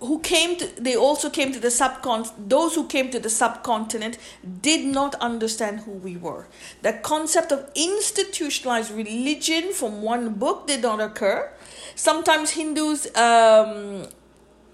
who 0.00 0.18
came 0.20 0.56
to 0.56 0.66
they 0.80 0.96
also 0.96 1.28
came 1.28 1.52
to 1.52 1.60
the 1.60 1.70
subcontinent 1.70 2.48
those 2.48 2.74
who 2.74 2.86
came 2.86 3.10
to 3.10 3.20
the 3.20 3.28
subcontinent 3.28 4.16
did 4.62 4.84
not 4.84 5.14
understand 5.16 5.80
who 5.80 5.90
we 5.90 6.16
were 6.16 6.46
the 6.80 6.92
concept 6.92 7.52
of 7.52 7.70
institutionalized 7.74 8.90
religion 8.90 9.72
from 9.72 10.00
one 10.00 10.32
book 10.34 10.66
did 10.66 10.80
not 10.80 11.00
occur 11.00 11.52
sometimes 11.94 12.50
hindus 12.50 13.14
um, 13.16 14.06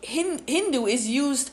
hindu 0.03 0.87
is 0.87 1.09
used 1.09 1.51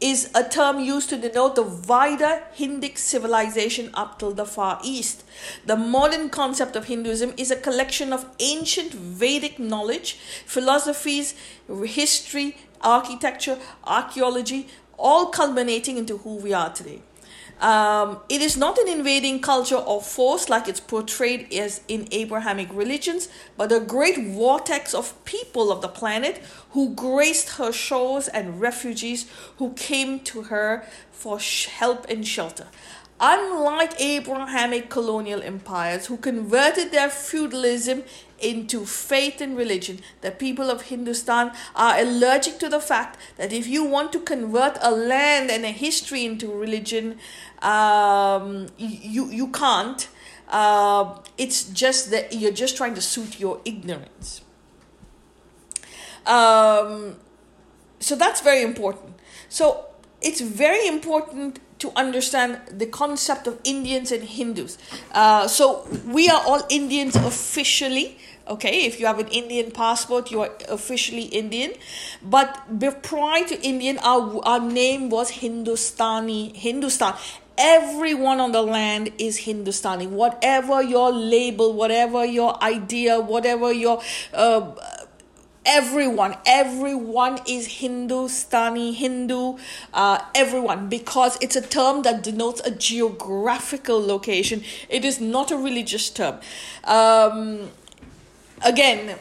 is 0.00 0.30
a 0.34 0.42
term 0.42 0.80
used 0.80 1.10
to 1.10 1.16
denote 1.18 1.56
the 1.56 1.62
wider 1.62 2.42
Hindic 2.52 2.96
civilization 2.96 3.90
up 3.92 4.18
till 4.18 4.32
the 4.32 4.46
Far 4.46 4.80
East. 4.82 5.24
The 5.66 5.76
modern 5.76 6.30
concept 6.30 6.74
of 6.74 6.86
Hinduism 6.86 7.34
is 7.36 7.50
a 7.50 7.56
collection 7.56 8.12
of 8.12 8.26
ancient 8.38 8.92
Vedic 8.92 9.58
knowledge, 9.58 10.14
philosophies, 10.46 11.34
history, 11.84 12.56
architecture, 12.80 13.58
archaeology, 13.84 14.68
all 14.98 15.26
culminating 15.26 15.98
into 15.98 16.16
who 16.18 16.36
we 16.36 16.54
are 16.54 16.72
today. 16.72 17.02
Um, 17.60 18.20
it 18.30 18.40
is 18.40 18.56
not 18.56 18.78
an 18.78 18.88
invading 18.88 19.40
culture 19.40 19.76
or 19.76 20.00
force 20.00 20.48
like 20.48 20.66
it's 20.66 20.80
portrayed 20.80 21.52
as 21.52 21.82
in 21.88 22.08
Abrahamic 22.10 22.72
religions, 22.72 23.28
but 23.56 23.70
a 23.70 23.80
great 23.80 24.18
vortex 24.18 24.94
of 24.94 25.22
people 25.26 25.70
of 25.70 25.82
the 25.82 25.88
planet 25.88 26.42
who 26.70 26.94
graced 26.94 27.58
her 27.58 27.70
shores 27.70 28.28
and 28.28 28.60
refugees 28.60 29.26
who 29.58 29.74
came 29.74 30.20
to 30.20 30.42
her 30.42 30.86
for 31.12 31.38
help 31.38 32.06
and 32.08 32.26
shelter. 32.26 32.66
Unlike 33.20 34.00
Abrahamic 34.00 34.88
colonial 34.88 35.42
empires 35.42 36.06
who 36.06 36.16
converted 36.16 36.90
their 36.90 37.10
feudalism 37.10 38.02
into 38.38 38.86
faith 38.86 39.40
and 39.40 39.56
religion. 39.56 40.00
The 40.22 40.30
people 40.30 40.70
of 40.70 40.82
Hindustan 40.82 41.52
are 41.76 41.98
allergic 41.98 42.58
to 42.60 42.68
the 42.68 42.80
fact 42.80 43.18
that 43.36 43.52
if 43.52 43.66
you 43.66 43.84
want 43.84 44.12
to 44.12 44.20
convert 44.20 44.78
a 44.80 44.90
land 44.90 45.50
and 45.50 45.64
a 45.64 45.70
history 45.70 46.24
into 46.24 46.50
religion, 46.50 47.18
um, 47.62 48.68
you, 48.78 49.30
you 49.30 49.48
can't. 49.48 50.08
Uh, 50.48 51.18
it's 51.38 51.64
just 51.64 52.10
that 52.10 52.32
you're 52.32 52.52
just 52.52 52.76
trying 52.76 52.94
to 52.94 53.00
suit 53.00 53.38
your 53.38 53.60
ignorance. 53.64 54.40
Um, 56.26 57.16
so 58.00 58.16
that's 58.16 58.40
very 58.40 58.62
important. 58.62 59.14
So 59.48 59.86
it's 60.20 60.40
very 60.40 60.86
important 60.86 61.60
to 61.80 61.90
understand 61.96 62.60
the 62.70 62.86
concept 62.86 63.46
of 63.46 63.58
Indians 63.64 64.12
and 64.12 64.22
Hindus. 64.22 64.78
Uh, 65.12 65.48
so 65.48 65.88
we 66.06 66.28
are 66.28 66.40
all 66.46 66.62
Indians 66.70 67.16
officially. 67.16 68.16
Okay, 68.46 68.84
if 68.84 68.98
you 68.98 69.06
have 69.06 69.18
an 69.18 69.28
Indian 69.28 69.70
passport, 69.70 70.30
you 70.30 70.40
are 70.40 70.50
officially 70.68 71.22
Indian. 71.22 71.72
But 72.22 72.66
prior 73.02 73.44
to 73.46 73.60
Indian, 73.62 73.98
our, 73.98 74.40
our 74.44 74.60
name 74.60 75.08
was 75.08 75.30
Hindustani, 75.30 76.52
Hindustan. 76.54 77.14
Everyone 77.56 78.40
on 78.40 78.52
the 78.52 78.62
land 78.62 79.12
is 79.18 79.36
Hindustani. 79.36 80.06
Whatever 80.06 80.82
your 80.82 81.12
label, 81.12 81.74
whatever 81.74 82.24
your 82.24 82.60
idea, 82.62 83.20
whatever 83.20 83.70
your 83.72 84.02
uh, 84.32 84.72
everyone 85.66 86.36
everyone 86.46 87.38
is 87.46 87.66
hindustani 87.66 88.92
hindu 88.92 89.58
uh, 89.92 90.18
everyone 90.34 90.88
because 90.88 91.36
it's 91.40 91.56
a 91.56 91.60
term 91.60 92.02
that 92.02 92.22
denotes 92.22 92.60
a 92.62 92.70
geographical 92.70 94.04
location. 94.04 94.62
It 94.88 95.04
is 95.04 95.20
not 95.20 95.50
a 95.50 95.56
religious 95.56 96.08
term. 96.10 96.40
Um, 96.84 97.70
again 98.62 99.18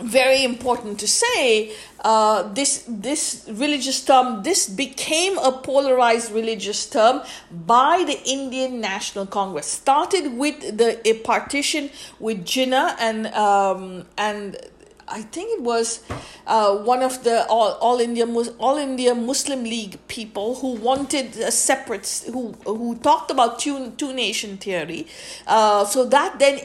very 0.00 0.44
important 0.44 1.00
to 1.00 1.08
say 1.08 1.72
uh, 2.04 2.42
this 2.52 2.84
this 2.86 3.44
religious 3.50 4.04
term 4.04 4.42
this 4.44 4.68
became 4.68 5.36
a 5.38 5.50
polarized 5.50 6.30
religious 6.30 6.86
term 6.88 7.20
by 7.50 8.04
the 8.06 8.20
Indian 8.24 8.80
National 8.80 9.26
Congress. 9.26 9.66
Started 9.66 10.38
with 10.38 10.78
the 10.78 11.20
partition 11.24 11.90
with 12.20 12.44
Jinnah 12.44 12.94
and 13.00 13.26
um, 13.28 14.06
and 14.16 14.56
I 15.10 15.22
think 15.22 15.58
it 15.58 15.62
was 15.62 16.00
uh, 16.46 16.76
one 16.76 17.02
of 17.02 17.24
the 17.24 17.46
all, 17.48 17.72
all 17.80 18.00
India 18.00 18.26
all 18.58 18.76
India 18.76 19.14
Muslim 19.14 19.64
League 19.64 19.98
people 20.08 20.56
who 20.56 20.74
wanted 20.74 21.36
a 21.36 21.50
separate 21.50 22.24
who 22.32 22.52
who 22.64 22.96
talked 22.96 23.30
about 23.30 23.58
two 23.58 23.90
two 23.96 24.12
nation 24.12 24.56
theory. 24.58 25.06
Uh, 25.46 25.84
so 25.84 26.04
that 26.06 26.38
then 26.38 26.60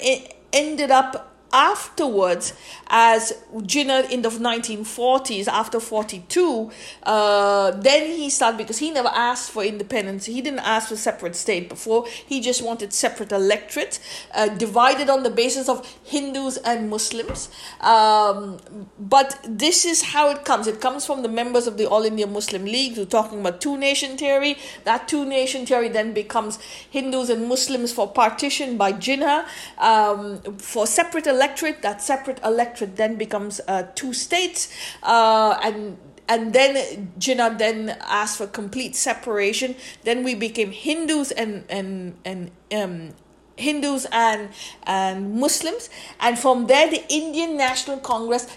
ended 0.51 0.91
up 0.91 1.32
afterwards 1.53 2.53
as 2.87 3.33
Jinnah 3.53 4.09
in 4.09 4.23
the 4.23 4.29
1940s 4.29 5.47
after 5.47 5.79
42 5.79 6.71
uh, 7.03 7.71
then 7.71 8.07
he 8.17 8.29
started 8.29 8.57
because 8.57 8.79
he 8.79 8.91
never 8.91 9.09
asked 9.09 9.51
for 9.51 9.63
independence. 9.63 10.25
He 10.25 10.41
didn't 10.41 10.59
ask 10.59 10.89
for 10.89 10.95
separate 10.95 11.35
state 11.35 11.69
before. 11.69 12.07
He 12.07 12.41
just 12.41 12.63
wanted 12.63 12.93
separate 12.93 13.31
electorate 13.31 13.99
uh, 14.33 14.49
divided 14.49 15.09
on 15.09 15.23
the 15.23 15.29
basis 15.29 15.69
of 15.69 15.85
Hindus 16.03 16.57
and 16.57 16.89
Muslims. 16.89 17.49
Um, 17.81 18.59
but 18.99 19.39
this 19.47 19.85
is 19.85 20.01
how 20.01 20.29
it 20.29 20.43
comes. 20.45 20.67
It 20.67 20.81
comes 20.81 21.05
from 21.05 21.21
the 21.21 21.29
members 21.29 21.67
of 21.67 21.77
the 21.77 21.85
All 21.85 22.03
India 22.03 22.27
Muslim 22.27 22.65
League 22.65 22.95
who 22.95 23.03
are 23.03 23.05
talking 23.05 23.39
about 23.39 23.61
two 23.61 23.77
nation 23.77 24.17
theory. 24.17 24.57
That 24.85 25.07
two 25.07 25.25
nation 25.25 25.65
theory 25.65 25.89
then 25.89 26.13
becomes 26.13 26.59
Hindus 26.89 27.29
and 27.29 27.47
Muslims 27.47 27.93
for 27.93 28.07
partition 28.07 28.77
by 28.77 28.93
Jinnah 28.93 29.45
um, 29.77 30.41
for 30.57 30.87
separate 30.87 31.27
electorate 31.27 31.42
electorate. 31.43 31.81
That 31.81 32.01
separate 32.01 32.39
electorate 32.43 32.95
then 32.95 33.15
becomes 33.15 33.59
uh, 33.67 33.87
two 33.95 34.13
states, 34.13 34.73
uh, 35.03 35.59
and 35.63 35.97
and 36.27 36.53
then 36.53 37.11
Jinnah 37.19 37.57
then 37.57 37.97
asked 38.01 38.37
for 38.37 38.47
complete 38.47 38.95
separation. 38.95 39.75
Then 40.03 40.23
we 40.23 40.35
became 40.35 40.71
Hindus 40.71 41.31
and 41.31 41.65
and 41.69 42.15
and 42.23 42.51
um, 42.73 43.09
Hindus 43.57 44.05
and 44.11 44.49
and 44.83 45.35
Muslims, 45.35 45.89
and 46.19 46.39
from 46.39 46.67
there 46.67 46.89
the 46.89 47.03
Indian 47.09 47.57
National 47.57 47.97
Congress. 47.97 48.47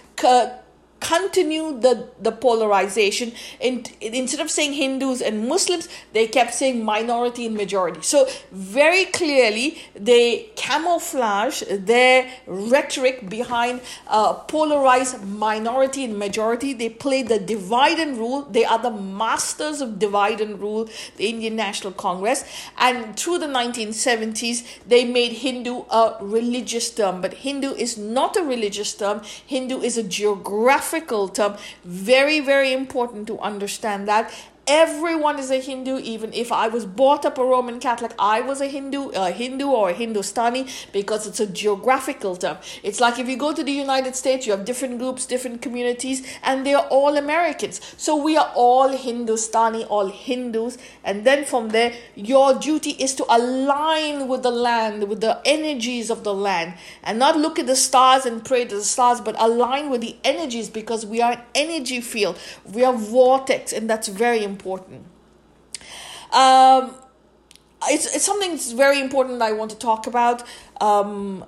Continue 0.99 1.79
the, 1.79 2.09
the 2.19 2.31
polarization. 2.31 3.31
In, 3.59 3.85
instead 4.01 4.39
of 4.39 4.49
saying 4.49 4.73
Hindus 4.73 5.21
and 5.21 5.47
Muslims, 5.47 5.87
they 6.13 6.27
kept 6.27 6.53
saying 6.53 6.83
minority 6.83 7.45
and 7.45 7.55
majority. 7.55 8.01
So, 8.01 8.27
very 8.51 9.05
clearly, 9.05 9.79
they 9.95 10.49
camouflage 10.55 11.61
their 11.69 12.29
rhetoric 12.45 13.29
behind 13.29 13.81
uh, 14.07 14.33
polarized 14.33 15.23
minority 15.23 16.03
and 16.05 16.17
majority. 16.17 16.73
They 16.73 16.89
play 16.89 17.21
the 17.21 17.39
divide 17.39 17.99
and 17.99 18.17
rule. 18.17 18.43
They 18.43 18.65
are 18.65 18.79
the 18.79 18.91
masters 18.91 19.81
of 19.81 19.99
divide 19.99 20.41
and 20.41 20.59
rule, 20.59 20.89
the 21.17 21.27
Indian 21.27 21.55
National 21.55 21.93
Congress. 21.93 22.43
And 22.77 23.17
through 23.17 23.39
the 23.39 23.47
1970s, 23.47 24.65
they 24.87 25.05
made 25.05 25.33
Hindu 25.33 25.83
a 25.89 26.17
religious 26.21 26.89
term. 26.89 27.21
But 27.21 27.33
Hindu 27.35 27.73
is 27.73 27.97
not 27.97 28.35
a 28.35 28.43
religious 28.43 28.93
term, 28.95 29.21
Hindu 29.45 29.81
is 29.81 29.97
a 29.97 30.03
geographic 30.03 30.86
geographical 30.87 31.27
term. 31.27 31.55
Very, 31.83 32.39
very 32.39 32.73
important 32.73 33.27
to 33.27 33.39
understand 33.39 34.07
that 34.07 34.31
everyone 34.67 35.39
is 35.39 35.49
a 35.49 35.59
Hindu, 35.61 35.97
even 35.99 36.33
if 36.33 36.51
I 36.51 36.67
was 36.67 36.85
brought 36.85 37.25
up 37.25 37.37
a 37.37 37.43
Roman 37.43 37.79
Catholic, 37.79 38.11
I 38.19 38.41
was 38.41 38.59
a 38.59 38.67
Hindu, 38.67 39.09
a 39.11 39.31
Hindu 39.31 39.67
or 39.67 39.89
a 39.89 39.93
Hindustani 39.93 40.67
because 40.91 41.25
it's 41.25 41.39
a 41.39 41.47
geographical 41.47 42.35
term. 42.35 42.57
It's 42.83 42.99
like 42.99 43.17
if 43.17 43.29
you 43.29 43.37
go 43.37 43.53
to 43.53 43.63
the 43.63 43.71
United 43.71 44.15
States, 44.15 44.45
you 44.45 44.51
have 44.51 44.65
different 44.65 44.99
groups, 44.99 45.25
different 45.25 45.61
communities, 45.61 46.27
and 46.43 46.65
they're 46.65 46.77
all 46.77 47.15
Americans. 47.15 47.79
So 47.97 48.15
we 48.21 48.35
are 48.35 48.51
all 48.55 48.89
Hindustani, 48.89 49.85
all 49.85 50.09
Hindus, 50.09 50.77
and 51.03 51.25
then 51.25 51.45
from 51.45 51.69
there, 51.69 51.93
your 52.15 52.53
duty 52.53 52.91
is 52.91 53.15
to 53.15 53.25
align 53.29 54.27
with 54.27 54.43
the 54.43 54.51
land, 54.51 55.07
with 55.07 55.21
the 55.21 55.39
energies 55.45 56.09
of 56.09 56.25
the 56.25 56.33
land, 56.33 56.73
and 57.03 57.17
not 57.17 57.37
look 57.37 57.57
at 57.57 57.67
the 57.67 57.75
stars 57.75 58.25
and 58.25 58.43
pray 58.43 58.65
to 58.65 58.75
the 58.75 58.83
stars, 58.83 59.21
but 59.21 59.35
align 59.39 59.89
with 59.89 60.01
the 60.01 60.17
energies 60.25 60.69
because 60.69 61.05
we 61.05 61.21
are 61.21 61.33
an 61.33 61.41
energy 61.55 62.01
field, 62.01 62.37
we 62.73 62.83
are 62.83 62.93
vortex, 62.93 63.71
and 63.71 63.89
that's 63.89 64.09
very 64.09 64.43
important 64.43 64.56
important. 64.57 65.05
Um, 66.33 66.95
it's, 67.83 68.15
it's 68.15 68.25
something 68.25 68.51
that's 68.51 68.71
very 68.71 68.99
important 68.99 69.39
that 69.39 69.45
I 69.45 69.53
want 69.53 69.71
to 69.71 69.77
talk 69.77 70.07
about. 70.07 70.43
Um, 70.81 71.45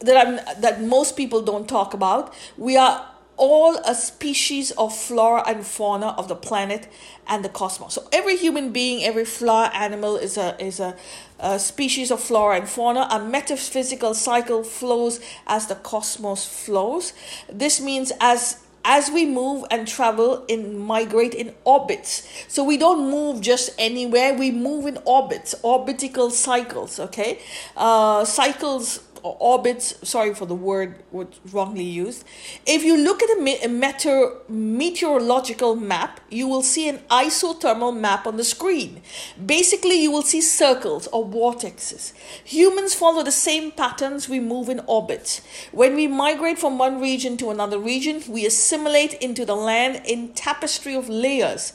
that 0.00 0.16
I'm 0.26 0.60
that 0.60 0.82
most 0.82 1.16
people 1.16 1.40
don't 1.42 1.68
talk 1.68 1.94
about. 1.94 2.34
We 2.56 2.76
are 2.76 3.08
all 3.38 3.76
a 3.78 3.94
species 3.94 4.70
of 4.72 4.96
flora 4.96 5.42
and 5.46 5.66
fauna 5.66 6.08
of 6.18 6.28
the 6.28 6.34
planet 6.34 6.88
and 7.26 7.44
the 7.44 7.48
cosmos. 7.48 7.94
So 7.94 8.06
every 8.12 8.36
human 8.36 8.72
being, 8.72 9.04
every 9.04 9.24
flower 9.24 9.70
animal 9.74 10.16
is 10.16 10.36
a 10.36 10.56
is 10.62 10.80
a, 10.80 10.96
a 11.40 11.58
species 11.58 12.10
of 12.10 12.20
flora 12.20 12.56
and 12.56 12.68
fauna. 12.68 13.08
A 13.10 13.18
metaphysical 13.18 14.14
cycle 14.14 14.62
flows 14.62 15.20
as 15.46 15.66
the 15.66 15.76
cosmos 15.76 16.46
flows. 16.46 17.12
This 17.50 17.80
means 17.80 18.12
as 18.20 18.65
as 18.86 19.10
we 19.10 19.26
move 19.26 19.64
and 19.68 19.86
travel 19.88 20.46
and 20.48 20.78
migrate 20.78 21.34
in 21.34 21.52
orbits. 21.64 22.26
So 22.46 22.62
we 22.62 22.76
don't 22.78 23.10
move 23.10 23.40
just 23.40 23.70
anywhere, 23.78 24.32
we 24.32 24.52
move 24.52 24.86
in 24.86 24.98
orbits, 25.04 25.56
orbital 25.62 26.30
cycles, 26.30 27.00
okay? 27.00 27.40
Uh, 27.76 28.24
cycles 28.24 29.00
orbits 29.40 29.94
sorry 30.08 30.34
for 30.34 30.46
the 30.46 30.54
word 30.54 31.02
was 31.10 31.28
wrongly 31.52 31.84
used. 31.84 32.24
If 32.66 32.84
you 32.84 32.96
look 32.96 33.22
at 33.22 33.30
a, 33.30 33.64
a 33.64 33.68
meteor, 33.68 34.32
meteorological 34.48 35.76
map 35.76 36.20
you 36.30 36.46
will 36.46 36.62
see 36.62 36.88
an 36.88 36.98
isothermal 37.10 37.96
map 37.96 38.26
on 38.26 38.36
the 38.36 38.44
screen. 38.44 39.02
Basically 39.44 40.02
you 40.02 40.10
will 40.10 40.22
see 40.22 40.40
circles 40.40 41.06
or 41.08 41.26
vortexes. 41.26 42.12
Humans 42.44 42.94
follow 42.94 43.22
the 43.22 43.32
same 43.32 43.70
patterns 43.70 44.28
we 44.28 44.40
move 44.40 44.68
in 44.68 44.80
orbits 44.86 45.40
when 45.72 45.94
we 45.94 46.06
migrate 46.06 46.58
from 46.58 46.78
one 46.78 47.00
region 47.00 47.36
to 47.36 47.50
another 47.50 47.78
region 47.78 48.22
we 48.28 48.46
assimilate 48.46 49.14
into 49.14 49.44
the 49.44 49.56
land 49.56 50.02
in 50.04 50.32
tapestry 50.34 50.94
of 50.94 51.08
layers. 51.08 51.72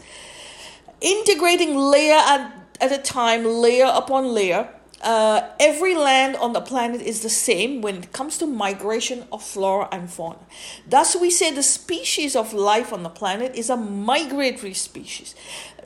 Integrating 1.02 1.76
layer 1.76 2.18
at, 2.18 2.54
at 2.80 2.92
a 2.92 2.98
time 2.98 3.44
layer 3.46 3.92
upon 3.94 4.34
layer 4.34 4.70
uh, 5.02 5.50
every 5.60 5.96
land 5.96 6.36
on 6.36 6.54
the 6.54 6.62
planet 6.62 7.02
is 7.02 7.22
the 7.22 7.30
same 7.30 7.82
when 7.82 7.98
it 7.98 8.14
comes 8.14 8.38
to 8.38 8.46
migration 8.46 9.26
of 9.32 9.42
flora 9.42 9.88
and 9.92 10.10
fauna. 10.10 10.40
Thus, 10.88 11.16
we 11.16 11.32
say 11.32 11.52
the 11.52 11.64
species 11.64 12.36
of 12.36 12.54
life 12.54 12.94
on 12.94 13.04
the 13.04 13.10
planet 13.10 13.56
is 13.56 13.70
a 13.70 13.78
migratory 13.78 14.74
species. 14.74 15.34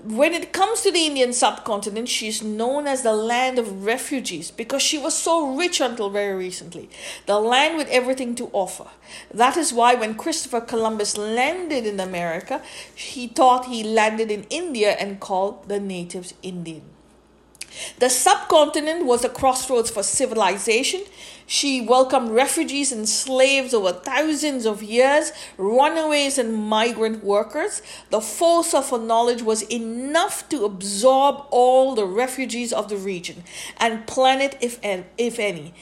When 0.04 0.34
it 0.34 0.52
comes 0.52 0.82
to 0.82 0.92
the 0.92 1.06
Indian 1.06 1.32
subcontinent, 1.32 2.10
she 2.10 2.28
is 2.28 2.44
known 2.44 2.86
as 2.88 3.02
the 3.02 3.14
land 3.14 3.58
of 3.58 3.86
refugees 3.86 4.52
because 4.52 4.82
she 4.82 4.98
was 4.98 5.18
so 5.18 5.56
rich 5.56 5.80
until 5.80 6.10
very 6.10 6.36
recently. 6.36 6.90
The 7.26 7.40
land 7.40 7.78
with 7.78 7.88
everything 7.88 8.36
to 8.36 8.50
offer. 8.52 8.88
That 9.34 9.56
is 9.56 9.74
why 9.74 9.96
when 9.96 10.16
Christopher 10.16 10.62
Columbus 10.62 11.18
landed 11.18 11.86
in 11.86 12.00
America, 12.00 12.62
he 12.94 13.28
thought 13.28 13.66
he 13.66 13.84
landed 13.84 14.30
in 14.30 14.44
India 14.50 14.92
and 15.00 15.20
called 15.20 15.70
the 15.70 15.80
natives 15.80 16.34
Indian. 16.44 16.95
The 18.00 18.10
subcontinent 18.10 19.06
was 19.06 19.24
a 19.24 19.30
crossroads 19.30 19.90
for 19.90 20.04
civilization. 20.04 21.02
She 21.48 21.82
welcomed 21.82 22.32
refugees 22.32 22.92
and 22.92 23.08
slaves 23.08 23.74
over 23.74 23.94
thousands 23.94 24.66
of 24.66 24.82
years, 24.82 25.32
runaways 25.58 26.38
and 26.38 26.54
migrant 26.54 27.24
workers. 27.24 27.82
The 28.10 28.22
force 28.22 28.74
of 28.74 28.90
her 28.90 28.98
knowledge 28.98 29.44
was 29.44 29.62
enough 29.64 30.50
to 30.50 30.66
absorb 30.66 31.46
all 31.52 31.94
the 31.94 32.06
refugees 32.06 32.74
of 32.74 32.90
the 32.90 32.98
region 32.98 33.44
and 33.78 34.08
planet, 34.08 34.58
if, 34.60 34.80
if 35.18 35.40
any 35.40 35.74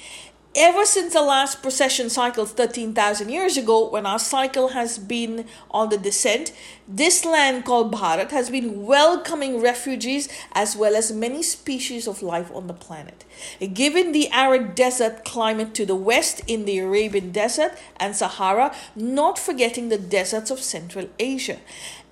ever 0.56 0.86
since 0.86 1.14
the 1.14 1.22
last 1.22 1.62
precession 1.62 2.10
cycle 2.10 2.46
13,000 2.46 3.30
years 3.30 3.58
ago, 3.58 3.90
when 3.90 4.06
our 4.06 4.20
cycle 4.20 4.70
has 4.70 5.00
been 5.00 5.46
on 5.72 5.90
the 5.90 5.98
descent, 5.98 6.52
this 6.88 7.26
land 7.26 7.66
called 7.66 7.94
Bharat 7.94 8.32
has 8.32 8.50
been 8.50 8.86
welcoming 8.86 9.62
refugees 9.62 10.30
as 10.54 10.76
well 10.76 10.96
as 10.96 11.12
many 11.12 11.42
species 11.42 12.08
of 12.08 12.22
life 12.22 12.52
on 12.54 12.68
the 12.68 12.74
planet. 12.74 13.26
Given 13.74 14.12
the 14.12 14.30
arid 14.32 14.76
desert 14.76 15.26
climate 15.26 15.74
to 15.76 15.86
the 15.86 15.96
west 15.96 16.42
in 16.46 16.66
the 16.66 16.80
Arabian 16.80 17.32
Desert 17.32 17.74
and 17.98 18.16
Sahara, 18.16 18.76
not 18.96 19.40
forgetting 19.40 19.90
the 19.90 19.98
deserts 19.98 20.52
of 20.52 20.60
Central 20.60 21.10
Asia, 21.18 21.58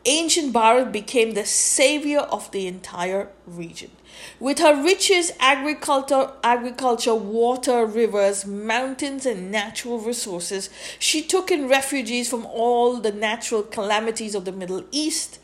ancient 0.05 0.51
Bharat 0.51 0.91
became 0.91 1.33
the 1.33 1.45
savior 1.45 2.19
of 2.19 2.49
the 2.51 2.65
entire 2.65 3.29
region. 3.45 3.91
With 4.39 4.59
her 4.59 4.81
riches, 4.83 5.31
agriculture, 5.39 6.31
agriculture, 6.43 7.13
water, 7.15 7.85
rivers, 7.85 8.45
mountains, 8.45 9.25
and 9.25 9.51
natural 9.51 9.99
resources, 9.99 10.69
she 10.97 11.21
took 11.21 11.51
in 11.51 11.67
refugees 11.67 12.29
from 12.29 12.45
all 12.45 12.97
the 12.97 13.11
natural 13.11 13.63
calamities 13.63 14.35
of 14.35 14.45
the 14.45 14.51
Middle 14.51 14.83
East, 14.91 15.39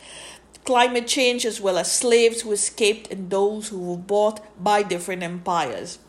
climate 0.65 1.08
change, 1.08 1.45
as 1.45 1.62
well 1.62 1.77
as 1.77 1.91
slaves 1.91 2.41
who 2.41 2.51
escaped 2.51 3.12
and 3.12 3.30
those 3.30 3.69
who 3.69 3.80
were 3.80 3.97
bought 3.97 4.41
by 4.62 4.84
different 4.84 5.23
empires. 5.23 5.99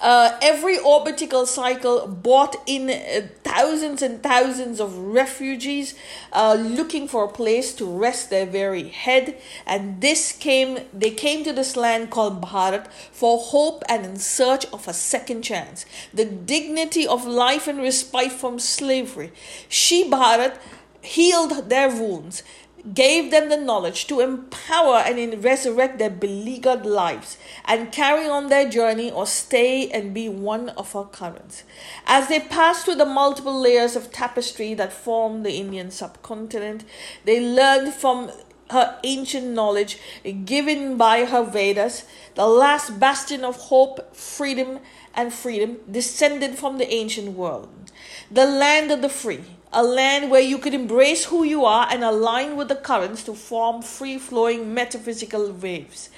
Uh, 0.00 0.36
every 0.42 0.78
orbital 0.78 1.46
cycle 1.46 2.06
brought 2.06 2.56
in 2.66 2.90
uh, 2.90 3.26
thousands 3.44 4.02
and 4.02 4.22
thousands 4.22 4.80
of 4.80 4.96
refugees 4.96 5.94
uh, 6.32 6.54
looking 6.54 7.06
for 7.06 7.24
a 7.24 7.28
place 7.28 7.74
to 7.74 7.84
rest 7.84 8.30
their 8.30 8.46
very 8.46 8.88
head. 8.88 9.36
And 9.66 10.00
this 10.00 10.32
came, 10.32 10.80
they 10.92 11.10
came 11.10 11.44
to 11.44 11.52
this 11.52 11.76
land 11.76 12.10
called 12.10 12.40
Bharat 12.42 12.86
for 13.12 13.38
hope 13.38 13.82
and 13.88 14.04
in 14.04 14.16
search 14.16 14.66
of 14.72 14.88
a 14.88 14.92
second 14.92 15.42
chance, 15.42 15.86
the 16.12 16.24
dignity 16.24 17.06
of 17.06 17.26
life 17.26 17.66
and 17.68 17.78
respite 17.78 18.32
from 18.32 18.58
slavery. 18.58 19.32
She, 19.68 20.08
Bharat, 20.08 20.58
healed 21.02 21.70
their 21.70 21.88
wounds 21.88 22.42
gave 22.94 23.30
them 23.30 23.48
the 23.48 23.56
knowledge 23.56 24.06
to 24.06 24.20
empower 24.20 24.96
and 24.96 25.44
resurrect 25.44 25.98
their 25.98 26.10
beleaguered 26.10 26.86
lives 26.86 27.36
and 27.64 27.92
carry 27.92 28.26
on 28.26 28.48
their 28.48 28.68
journey 28.68 29.10
or 29.10 29.26
stay 29.26 29.90
and 29.90 30.14
be 30.14 30.28
one 30.28 30.70
of 30.70 30.92
her 30.92 31.04
currents. 31.04 31.64
As 32.06 32.28
they 32.28 32.40
passed 32.40 32.84
through 32.84 32.96
the 32.96 33.04
multiple 33.04 33.58
layers 33.58 33.96
of 33.96 34.12
tapestry 34.12 34.74
that 34.74 34.92
form 34.92 35.42
the 35.42 35.54
Indian 35.54 35.90
subcontinent, 35.90 36.84
they 37.24 37.40
learned 37.40 37.92
from 37.92 38.30
her 38.70 38.98
ancient 39.04 39.48
knowledge 39.48 39.98
given 40.44 40.96
by 40.96 41.24
her 41.24 41.42
Vedas, 41.42 42.04
the 42.34 42.46
last 42.46 43.00
bastion 43.00 43.44
of 43.44 43.56
hope, 43.56 44.14
freedom, 44.14 44.78
and 45.14 45.32
freedom 45.32 45.78
descended 45.90 46.56
from 46.56 46.78
the 46.78 46.92
ancient 46.92 47.36
world, 47.36 47.90
the 48.30 48.46
land 48.46 48.90
of 48.90 49.02
the 49.02 49.08
free 49.08 49.44
a 49.72 49.82
land 49.82 50.30
where 50.30 50.40
you 50.40 50.58
could 50.58 50.74
embrace 50.74 51.26
who 51.26 51.44
you 51.44 51.64
are 51.64 51.86
and 51.90 52.02
align 52.02 52.56
with 52.56 52.68
the 52.68 52.76
currents 52.76 53.22
to 53.24 53.34
form 53.34 53.82
free 53.82 54.18
flowing 54.18 54.74
metaphysical 54.74 55.52
waves. 55.52 56.10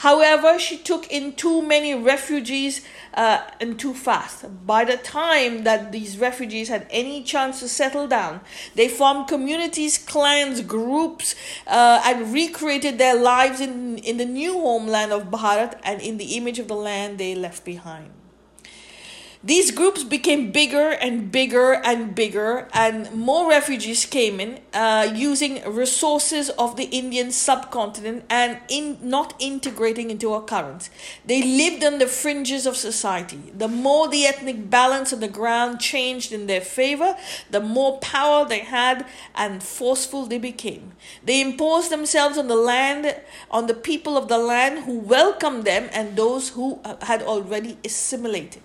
However, 0.00 0.58
she 0.58 0.76
took 0.76 1.10
in 1.10 1.32
too 1.32 1.62
many 1.62 1.94
refugees 1.94 2.82
uh, 3.14 3.40
and 3.60 3.80
too 3.80 3.94
fast. 3.94 4.44
By 4.66 4.84
the 4.84 4.98
time 4.98 5.64
that 5.64 5.90
these 5.90 6.18
refugees 6.18 6.68
had 6.68 6.86
any 6.90 7.22
chance 7.22 7.60
to 7.60 7.68
settle 7.68 8.06
down, 8.06 8.42
they 8.74 8.88
formed 8.88 9.26
communities, 9.26 9.96
clans, 9.96 10.60
groups, 10.60 11.34
uh, 11.66 12.02
and 12.04 12.30
recreated 12.30 12.98
their 12.98 13.16
lives 13.16 13.58
in, 13.58 13.96
in 13.98 14.18
the 14.18 14.26
new 14.26 14.52
homeland 14.52 15.12
of 15.12 15.30
Bharat 15.30 15.80
and 15.82 16.02
in 16.02 16.18
the 16.18 16.36
image 16.36 16.58
of 16.58 16.68
the 16.68 16.76
land 16.76 17.16
they 17.16 17.34
left 17.34 17.64
behind. 17.64 18.10
These 19.46 19.70
groups 19.70 20.02
became 20.02 20.50
bigger 20.50 20.90
and 20.90 21.30
bigger 21.30 21.74
and 21.74 22.16
bigger, 22.16 22.66
and 22.72 23.12
more 23.12 23.48
refugees 23.48 24.04
came 24.04 24.40
in 24.40 24.58
uh, 24.74 25.08
using 25.14 25.62
resources 25.72 26.50
of 26.50 26.74
the 26.74 26.86
Indian 26.86 27.30
subcontinent 27.30 28.24
and 28.28 28.58
in 28.68 28.98
not 29.00 29.34
integrating 29.38 30.10
into 30.10 30.32
our 30.32 30.42
currents. 30.42 30.90
They 31.24 31.44
lived 31.44 31.84
on 31.84 31.98
the 31.98 32.08
fringes 32.08 32.66
of 32.66 32.76
society. 32.76 33.52
The 33.56 33.68
more 33.68 34.08
the 34.08 34.24
ethnic 34.24 34.68
balance 34.68 35.12
on 35.12 35.20
the 35.20 35.28
ground 35.28 35.78
changed 35.78 36.32
in 36.32 36.48
their 36.48 36.60
favor, 36.60 37.16
the 37.48 37.60
more 37.60 37.98
power 37.98 38.44
they 38.44 38.64
had 38.78 39.06
and 39.36 39.62
forceful 39.62 40.26
they 40.26 40.38
became. 40.38 40.90
They 41.22 41.40
imposed 41.40 41.92
themselves 41.92 42.36
on 42.36 42.48
the 42.48 42.56
land, 42.56 43.14
on 43.52 43.68
the 43.68 43.74
people 43.74 44.16
of 44.16 44.26
the 44.26 44.38
land 44.38 44.86
who 44.86 44.98
welcomed 44.98 45.62
them 45.62 45.88
and 45.92 46.16
those 46.16 46.48
who 46.48 46.80
uh, 46.84 46.96
had 47.04 47.22
already 47.22 47.78
assimilated. 47.84 48.62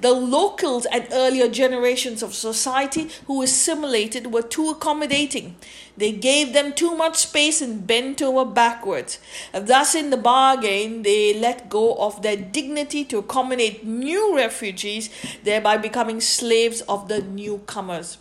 The 0.00 0.12
locals 0.12 0.86
and 0.86 1.06
earlier 1.12 1.48
generations 1.48 2.22
of 2.22 2.34
society 2.34 3.08
who 3.26 3.42
assimilated 3.42 4.32
were 4.32 4.42
too 4.42 4.70
accommodating. 4.70 5.56
They 5.96 6.12
gave 6.12 6.52
them 6.52 6.72
too 6.72 6.94
much 6.96 7.16
space 7.16 7.62
and 7.62 7.86
bent 7.86 8.20
over 8.20 8.44
backwards. 8.44 9.18
Thus, 9.52 9.94
in 9.94 10.10
the 10.10 10.16
bargain, 10.16 11.02
they 11.02 11.32
let 11.32 11.68
go 11.68 11.94
of 11.94 12.22
their 12.22 12.36
dignity 12.36 13.04
to 13.06 13.18
accommodate 13.18 13.84
new 13.84 14.36
refugees, 14.36 15.10
thereby 15.42 15.78
becoming 15.78 16.20
slaves 16.20 16.82
of 16.82 17.08
the 17.08 17.22
newcomers. 17.22 18.18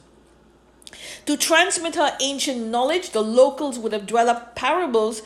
To 1.25 1.35
transmit 1.35 1.95
her 1.95 2.15
ancient 2.21 2.67
knowledge, 2.67 3.09
the 3.09 3.23
locals 3.23 3.79
would 3.79 3.91
have 3.91 4.05
developed 4.05 4.55
parables 4.55 5.21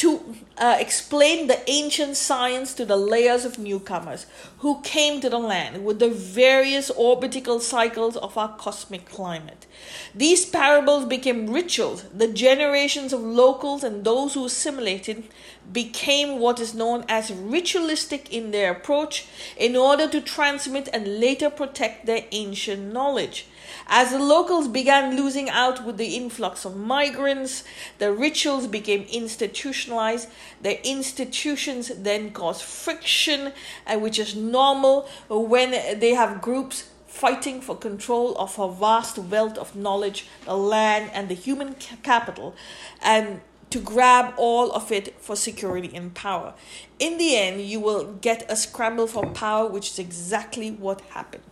to 0.00 0.34
uh, 0.56 0.78
explain 0.80 1.46
the 1.46 1.60
ancient 1.70 2.16
science 2.16 2.72
to 2.72 2.86
the 2.86 2.96
layers 2.96 3.44
of 3.44 3.58
newcomers 3.58 4.24
who 4.60 4.80
came 4.80 5.20
to 5.20 5.28
the 5.28 5.38
land 5.38 5.84
with 5.84 5.98
the 5.98 6.08
various 6.08 6.88
orbital 6.92 7.60
cycles 7.60 8.16
of 8.16 8.38
our 8.38 8.56
cosmic 8.56 9.04
climate. 9.04 9.66
These 10.14 10.46
parables 10.46 11.04
became 11.04 11.52
rituals. 11.52 12.04
The 12.14 12.32
generations 12.32 13.12
of 13.12 13.20
locals 13.20 13.84
and 13.84 14.02
those 14.02 14.32
who 14.32 14.46
assimilated 14.46 15.24
became 15.70 16.38
what 16.38 16.60
is 16.60 16.72
known 16.72 17.04
as 17.06 17.30
ritualistic 17.30 18.32
in 18.32 18.52
their 18.52 18.72
approach 18.72 19.26
in 19.58 19.76
order 19.76 20.08
to 20.08 20.22
transmit 20.22 20.88
and 20.94 21.20
later 21.20 21.50
protect 21.50 22.06
their 22.06 22.24
ancient 22.32 22.90
knowledge. 22.90 23.46
As 23.86 24.10
the 24.10 24.18
locals 24.18 24.68
began 24.68 25.16
losing 25.16 25.48
out 25.50 25.84
with 25.84 25.96
the 25.96 26.16
influx 26.16 26.64
of 26.64 26.76
migrants, 26.76 27.64
the 27.98 28.12
rituals 28.12 28.66
became 28.66 29.02
institutionalized. 29.10 30.28
The 30.62 30.86
institutions 30.86 31.90
then 31.96 32.32
cause 32.32 32.60
friction, 32.60 33.52
uh, 33.86 33.98
which 33.98 34.18
is 34.18 34.34
normal 34.36 35.08
when 35.28 35.70
they 35.98 36.14
have 36.14 36.40
groups 36.40 36.90
fighting 37.06 37.60
for 37.60 37.76
control 37.76 38.36
of 38.38 38.58
a 38.58 38.70
vast 38.72 39.18
wealth 39.18 39.58
of 39.58 39.74
knowledge, 39.74 40.26
the 40.44 40.56
land, 40.56 41.10
and 41.12 41.28
the 41.28 41.34
human 41.34 41.74
capital, 42.02 42.54
and 43.02 43.40
to 43.70 43.78
grab 43.80 44.34
all 44.36 44.72
of 44.72 44.90
it 44.90 45.14
for 45.20 45.36
security 45.36 45.90
and 45.94 46.14
power. 46.14 46.54
In 46.98 47.18
the 47.18 47.36
end, 47.36 47.62
you 47.62 47.80
will 47.80 48.14
get 48.14 48.44
a 48.48 48.56
scramble 48.56 49.06
for 49.06 49.26
power, 49.26 49.68
which 49.68 49.90
is 49.90 49.98
exactly 49.98 50.70
what 50.70 51.00
happened. 51.10 51.42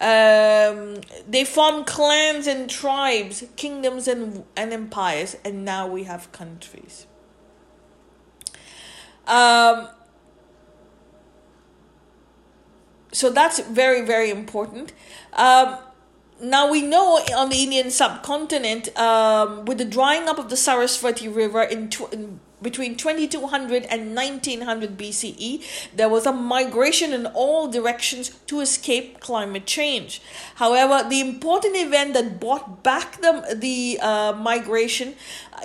Um, 0.00 1.02
they 1.28 1.44
formed 1.44 1.86
clans 1.86 2.46
and 2.46 2.70
tribes, 2.70 3.44
kingdoms 3.56 4.08
and, 4.08 4.44
and 4.56 4.72
empires, 4.72 5.36
and 5.44 5.64
now 5.64 5.86
we 5.86 6.04
have 6.04 6.32
countries. 6.32 7.06
Um, 9.26 9.88
so 13.12 13.30
that's 13.30 13.60
very, 13.60 14.00
very 14.04 14.30
important. 14.30 14.94
Um, 15.34 15.76
now 16.40 16.70
we 16.70 16.80
know 16.80 17.18
on 17.36 17.50
the 17.50 17.62
Indian 17.62 17.90
subcontinent, 17.90 18.96
um, 18.98 19.66
with 19.66 19.76
the 19.76 19.84
drying 19.84 20.28
up 20.28 20.38
of 20.38 20.48
the 20.48 20.56
Saraswati 20.56 21.28
River 21.28 21.62
in, 21.62 21.90
tw- 21.90 22.12
in 22.12 22.40
between 22.62 22.96
2200 22.96 23.84
and 23.84 24.14
1900 24.14 24.96
BCE, 24.98 25.62
there 25.94 26.08
was 26.08 26.26
a 26.26 26.32
migration 26.32 27.12
in 27.12 27.26
all 27.26 27.68
directions 27.68 28.30
to 28.46 28.60
escape 28.60 29.20
climate 29.20 29.66
change. 29.66 30.20
However, 30.56 31.08
the 31.08 31.20
important 31.20 31.76
event 31.76 32.14
that 32.14 32.40
brought 32.40 32.82
back 32.82 33.20
the, 33.20 33.56
the 33.56 33.98
uh, 34.00 34.32
migration 34.34 35.14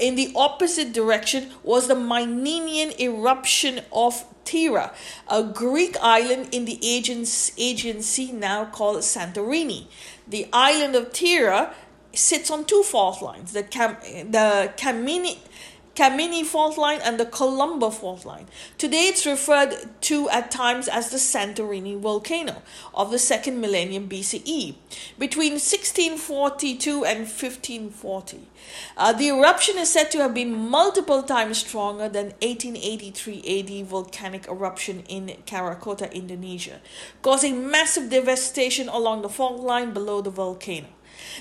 in 0.01 0.15
the 0.15 0.31
opposite 0.35 0.93
direction 0.93 1.51
was 1.63 1.87
the 1.87 1.95
Minoan 1.95 2.99
eruption 2.99 3.81
of 3.91 4.25
Thera, 4.45 4.93
a 5.27 5.43
Greek 5.43 5.97
island 6.01 6.49
in 6.51 6.65
the 6.65 6.79
Aegean 6.81 7.25
Sea 7.25 8.31
now 8.31 8.65
called 8.65 8.97
Santorini. 8.97 9.87
The 10.27 10.47
island 10.53 10.95
of 10.95 11.11
Thera 11.11 11.73
sits 12.13 12.49
on 12.49 12.65
two 12.65 12.83
fault 12.83 13.21
lines, 13.21 13.53
the, 13.53 13.63
Cam- 13.63 13.97
the 14.01 14.71
Kameni 14.77 15.39
Kameni 15.95 16.43
fault 16.45 16.77
line 16.77 16.99
and 17.01 17.17
the 17.17 17.25
Columbo 17.25 17.89
fault 17.89 18.25
line. 18.25 18.47
Today 18.77 19.07
it's 19.07 19.25
referred 19.25 20.01
to 20.01 20.29
at 20.29 20.51
times 20.51 20.89
as 20.89 21.09
the 21.09 21.17
Santorini 21.17 21.97
volcano 21.97 22.61
of 22.93 23.11
the 23.11 23.17
second 23.17 23.61
millennium 23.61 24.09
BCE, 24.09 24.75
between 25.17 25.53
1642 25.53 27.05
and 27.05 27.19
1540. 27.19 28.49
Uh, 28.97 29.13
the 29.13 29.29
eruption 29.29 29.77
is 29.77 29.89
said 29.89 30.11
to 30.11 30.17
have 30.17 30.33
been 30.33 30.53
multiple 30.53 31.23
times 31.23 31.59
stronger 31.59 32.09
than 32.09 32.33
1883 32.41 33.81
AD 33.81 33.85
volcanic 33.87 34.47
eruption 34.49 35.01
in 35.07 35.33
Krakatoa, 35.47 36.09
Indonesia, 36.09 36.81
causing 37.21 37.69
massive 37.69 38.09
devastation 38.09 38.89
along 38.89 39.21
the 39.21 39.29
fault 39.29 39.61
line 39.61 39.93
below 39.93 40.19
the 40.19 40.29
volcano. 40.29 40.87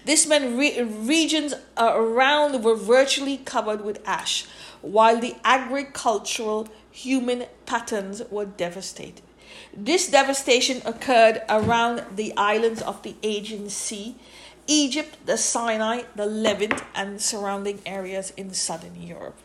This 0.05 0.27
meant 0.27 0.59
re- 0.59 0.83
regions 0.83 1.55
uh, 1.77 1.93
around 1.95 2.63
were 2.63 2.77
virtually 2.77 3.39
covered 3.39 3.85
with 3.85 4.01
ash, 4.07 4.47
while 4.83 5.19
the 5.19 5.37
agricultural 5.45 6.69
human 6.91 7.47
patterns 7.67 8.23
were 8.31 8.45
devastated. 8.45 9.23
This 9.77 10.09
devastation 10.09 10.83
occurred 10.85 11.43
around 11.49 12.05
the 12.17 12.33
islands 12.37 12.83
of 12.83 13.03
the 13.03 13.17
Aegean 13.23 13.71
Sea, 13.71 14.17
Egypt, 14.67 15.17
the 15.27 15.37
Sinai, 15.37 16.03
the 16.15 16.27
Levant, 16.27 16.83
and 16.95 17.21
surrounding 17.21 17.81
areas 17.85 18.33
in 18.37 18.53
southern 18.55 19.01
Europe. 19.01 19.37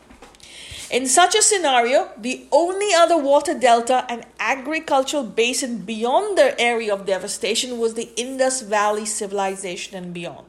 In 0.90 1.06
such 1.06 1.36
a 1.36 1.42
scenario, 1.42 2.10
the 2.18 2.46
only 2.50 2.92
other 2.92 3.16
water 3.16 3.56
delta 3.56 4.04
and 4.08 4.26
agricultural 4.40 5.22
basin 5.22 5.78
beyond 5.78 6.36
the 6.36 6.60
area 6.60 6.92
of 6.92 7.06
devastation 7.06 7.78
was 7.78 7.94
the 7.94 8.10
Indus 8.16 8.62
Valley 8.62 9.06
civilization 9.06 9.96
and 9.96 10.12
beyond. 10.12 10.46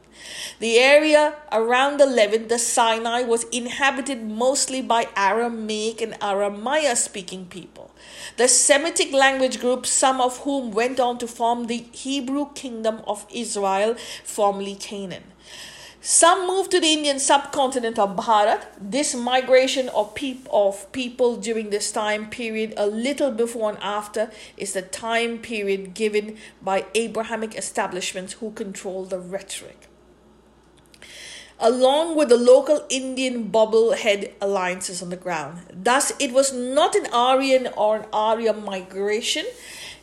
The 0.58 0.78
area 0.78 1.36
around 1.52 1.98
the 1.98 2.06
Levant, 2.06 2.48
the 2.48 2.58
Sinai, 2.58 3.22
was 3.22 3.44
inhabited 3.52 4.24
mostly 4.24 4.82
by 4.82 5.06
Aramaic 5.16 6.02
and 6.02 6.14
Aramaya 6.14 6.96
speaking 6.96 7.46
people. 7.46 7.92
The 8.36 8.48
Semitic 8.48 9.12
language 9.12 9.60
group, 9.60 9.86
some 9.86 10.20
of 10.20 10.38
whom 10.38 10.72
went 10.72 10.98
on 10.98 11.18
to 11.18 11.28
form 11.28 11.68
the 11.68 11.86
Hebrew 11.92 12.52
kingdom 12.54 13.02
of 13.06 13.26
Israel, 13.32 13.94
formerly 14.24 14.74
Canaan. 14.74 15.24
Some 16.04 16.48
moved 16.48 16.72
to 16.72 16.80
the 16.80 16.92
Indian 16.92 17.20
subcontinent 17.20 17.96
of 17.96 18.16
Bharat. 18.16 18.64
This 18.76 19.14
migration 19.14 19.88
of, 19.90 20.16
peop- 20.16 20.48
of 20.50 20.90
people 20.90 21.36
during 21.36 21.70
this 21.70 21.92
time 21.92 22.28
period, 22.28 22.74
a 22.76 22.88
little 22.88 23.30
before 23.30 23.70
and 23.70 23.78
after, 23.80 24.32
is 24.56 24.72
the 24.72 24.82
time 24.82 25.38
period 25.38 25.94
given 25.94 26.38
by 26.60 26.86
Abrahamic 26.96 27.54
establishments 27.54 28.32
who 28.34 28.50
control 28.50 29.04
the 29.04 29.20
rhetoric. 29.20 29.86
Along 31.60 32.16
with 32.16 32.30
the 32.30 32.36
local 32.36 32.84
Indian 32.90 33.52
bobblehead 33.52 34.32
alliances 34.40 35.02
on 35.02 35.10
the 35.10 35.16
ground. 35.16 35.60
Thus, 35.72 36.12
it 36.18 36.32
was 36.32 36.52
not 36.52 36.96
an 36.96 37.06
Aryan 37.12 37.68
or 37.76 37.98
an 37.98 38.06
Arya 38.12 38.54
migration. 38.54 39.46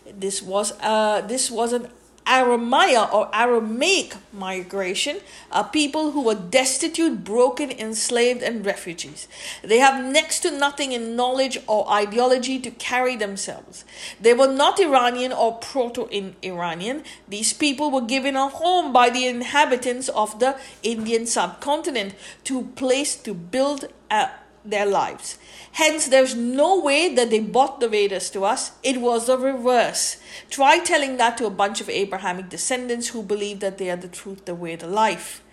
This 0.09 0.41
was 0.41 0.71
uh, 0.79 1.19
this 1.27 1.51
was 1.51 1.73
an 1.73 1.89
Aramaya 2.29 3.11
or 3.11 3.27
Aramaic 3.33 4.13
migration 4.31 5.17
are 5.51 5.63
people 5.63 6.11
who 6.11 6.21
were 6.21 6.35
destitute, 6.35 7.23
broken, 7.23 7.71
enslaved, 7.71 8.43
and 8.43 8.63
refugees. 8.63 9.27
They 9.63 9.79
have 9.79 10.05
next 10.05 10.41
to 10.41 10.51
nothing 10.51 10.91
in 10.91 11.15
knowledge 11.15 11.57
or 11.65 11.89
ideology 11.89 12.59
to 12.59 12.69
carry 12.69 13.15
themselves. 13.15 13.83
They 14.21 14.35
were 14.35 14.47
not 14.47 14.79
Iranian 14.79 15.33
or 15.33 15.57
proto 15.57 16.07
Iranian. 16.43 17.03
These 17.27 17.53
people 17.53 17.89
were 17.89 18.05
given 18.05 18.35
a 18.35 18.47
home 18.47 18.93
by 18.93 19.09
the 19.09 19.25
inhabitants 19.25 20.07
of 20.09 20.39
the 20.39 20.55
Indian 20.83 21.25
subcontinent 21.25 22.13
to 22.43 22.65
place 22.75 23.15
to 23.15 23.33
build 23.33 23.85
a 24.11 24.29
their 24.65 24.85
lives. 24.85 25.38
Hence, 25.73 26.07
there's 26.07 26.35
no 26.35 26.79
way 26.79 27.13
that 27.13 27.29
they 27.29 27.39
bought 27.39 27.79
the 27.79 27.87
Vedas 27.87 28.29
to 28.31 28.43
us. 28.43 28.71
It 28.83 28.99
was 28.99 29.27
the 29.27 29.37
reverse. 29.37 30.17
Try 30.49 30.79
telling 30.79 31.17
that 31.17 31.37
to 31.37 31.45
a 31.45 31.49
bunch 31.49 31.79
of 31.79 31.89
Abrahamic 31.89 32.49
descendants 32.49 33.09
who 33.09 33.23
believe 33.23 33.59
that 33.59 33.77
they 33.77 33.89
are 33.89 33.95
the 33.95 34.07
truth, 34.07 34.45
the 34.45 34.55
way, 34.55 34.75
the 34.75 34.87
life. 34.87 35.43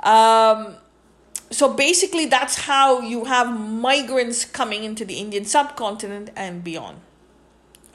Um, 0.00 0.76
so 1.50 1.72
basically, 1.72 2.26
that's 2.26 2.56
how 2.62 3.00
you 3.00 3.26
have 3.26 3.48
migrants 3.58 4.44
coming 4.44 4.84
into 4.84 5.04
the 5.04 5.14
Indian 5.14 5.44
subcontinent 5.44 6.30
and 6.34 6.64
beyond. 6.64 7.00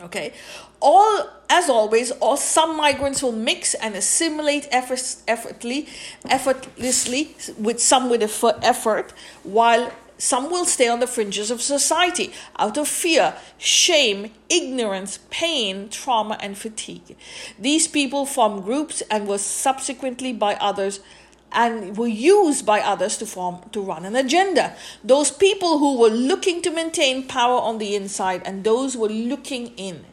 Okay, 0.02 0.34
all 0.80 1.30
as 1.48 1.70
always, 1.70 2.12
all 2.12 2.38
some 2.38 2.76
migrants 2.76 3.22
will 3.22 3.34
mix 3.34 3.76
and 3.76 3.94
assimilate 3.94 4.68
effort, 4.72 5.16
effortlessly, 5.28 5.88
effortlessly 6.28 7.36
with 7.58 7.80
some 7.80 8.10
with 8.10 8.24
effort, 8.64 9.14
while 9.44 9.92
some 10.22 10.52
will 10.52 10.66
stay 10.66 10.88
on 10.88 11.00
the 11.00 11.08
fringes 11.08 11.50
of 11.50 11.64
society 11.64 12.32
out 12.60 12.78
of 12.78 12.88
fear, 12.88 13.34
shame, 13.58 14.30
ignorance, 14.50 15.18
pain, 15.32 15.90
trauma, 15.90 16.38
and 16.40 16.56
fatigue. 16.56 17.18
These 17.58 17.88
people 17.88 18.28
form 18.28 18.62
groups 18.62 19.02
and 19.10 19.28
were 19.28 19.40
subsequently 19.40 20.32
by 20.32 20.54
others 20.58 21.00
and 21.52 21.98
were 21.98 22.08
used 22.08 22.66
by 22.66 22.80
others 22.82 23.18
to 23.18 23.26
form 23.26 23.62
to 23.72 23.82
run 23.82 24.06
an 24.06 24.16
agenda. 24.16 24.76
Those 25.04 25.32
people 25.32 25.80
who 25.80 25.98
were 25.98 26.10
looking 26.10 26.62
to 26.64 26.72
maintain 26.72 27.28
power 27.28 27.60
on 27.60 27.78
the 27.78 27.96
inside 27.96 28.42
and 28.46 28.64
those 28.64 28.96
were 28.96 29.10
looking 29.10 29.68
in. 29.78 30.06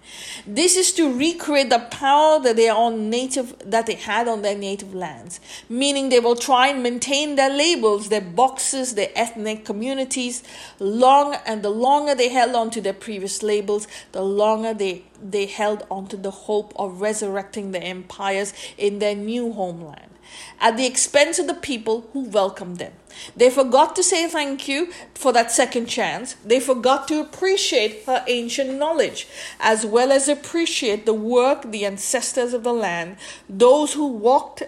This 0.46 0.76
is 0.76 0.92
to 0.94 1.12
recreate 1.12 1.70
the 1.70 1.80
power 1.90 2.40
that 2.40 2.56
they 2.56 2.68
on 2.68 3.10
native 3.10 3.54
that 3.64 3.86
they 3.86 3.94
had 3.94 4.28
on 4.28 4.42
their 4.42 4.56
native 4.56 4.94
lands 4.94 5.40
meaning 5.68 6.08
they 6.08 6.20
will 6.20 6.36
try 6.36 6.68
and 6.68 6.82
maintain 6.82 7.36
their 7.36 7.50
labels 7.50 8.08
their 8.08 8.20
boxes 8.20 8.94
their 8.94 9.10
ethnic 9.14 9.64
communities 9.64 10.42
long 10.78 11.34
and 11.46 11.62
the 11.62 11.70
longer 11.70 12.14
they 12.14 12.28
held 12.28 12.54
on 12.54 12.70
to 12.70 12.80
their 12.80 12.92
previous 12.92 13.42
labels 13.42 13.86
the 14.12 14.22
longer 14.22 14.74
they 14.74 15.04
they 15.22 15.46
held 15.46 15.84
on 15.90 16.06
to 16.06 16.16
the 16.16 16.30
hope 16.30 16.72
of 16.76 17.00
resurrecting 17.00 17.72
their 17.72 17.82
empires 17.82 18.52
in 18.76 18.98
their 18.98 19.14
new 19.14 19.52
homeland 19.52 20.10
at 20.60 20.76
the 20.76 20.86
expense 20.86 21.38
of 21.38 21.46
the 21.46 21.54
people 21.54 22.08
who 22.12 22.24
welcomed 22.24 22.78
them. 22.78 22.92
They 23.36 23.50
forgot 23.50 23.96
to 23.96 24.02
say 24.02 24.28
thank 24.28 24.68
you 24.68 24.92
for 25.14 25.32
that 25.32 25.50
second 25.50 25.86
chance. 25.86 26.34
They 26.44 26.60
forgot 26.60 27.08
to 27.08 27.20
appreciate 27.20 28.04
her 28.06 28.24
ancient 28.26 28.74
knowledge, 28.74 29.26
as 29.60 29.84
well 29.84 30.12
as 30.12 30.28
appreciate 30.28 31.06
the 31.06 31.14
work 31.14 31.70
the 31.70 31.84
ancestors 31.84 32.52
of 32.52 32.62
the 32.62 32.72
land, 32.72 33.16
those 33.48 33.94
who 33.94 34.06
walked 34.06 34.62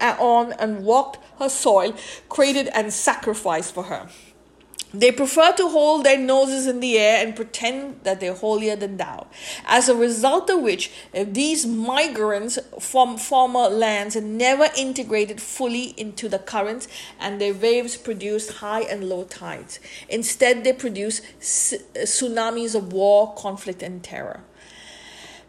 on 0.00 0.52
and 0.54 0.84
walked 0.84 1.18
her 1.38 1.48
soil, 1.48 1.94
created 2.28 2.68
and 2.74 2.92
sacrificed 2.92 3.74
for 3.74 3.84
her. 3.84 4.08
They 4.94 5.10
prefer 5.10 5.52
to 5.52 5.68
hold 5.68 6.04
their 6.04 6.18
noses 6.18 6.66
in 6.66 6.80
the 6.80 6.96
air 6.96 7.24
and 7.24 7.34
pretend 7.34 8.00
that 8.04 8.20
they're 8.20 8.34
holier 8.34 8.76
than 8.76 8.96
thou. 8.96 9.26
As 9.66 9.88
a 9.88 9.96
result 9.96 10.48
of 10.48 10.60
which, 10.60 10.90
if 11.12 11.34
these 11.34 11.66
migrants 11.66 12.58
from 12.78 13.18
former 13.18 13.68
lands 13.68 14.16
are 14.16 14.20
never 14.20 14.68
integrated 14.76 15.40
fully 15.40 15.94
into 15.96 16.28
the 16.28 16.38
currents 16.38 16.88
and 17.18 17.40
their 17.40 17.52
waves 17.52 17.96
produce 17.96 18.58
high 18.58 18.82
and 18.82 19.08
low 19.08 19.24
tides. 19.24 19.80
Instead, 20.08 20.64
they 20.64 20.72
produce 20.72 21.20
tsunamis 21.40 22.74
of 22.74 22.92
war, 22.92 23.34
conflict, 23.34 23.82
and 23.82 24.02
terror. 24.02 24.42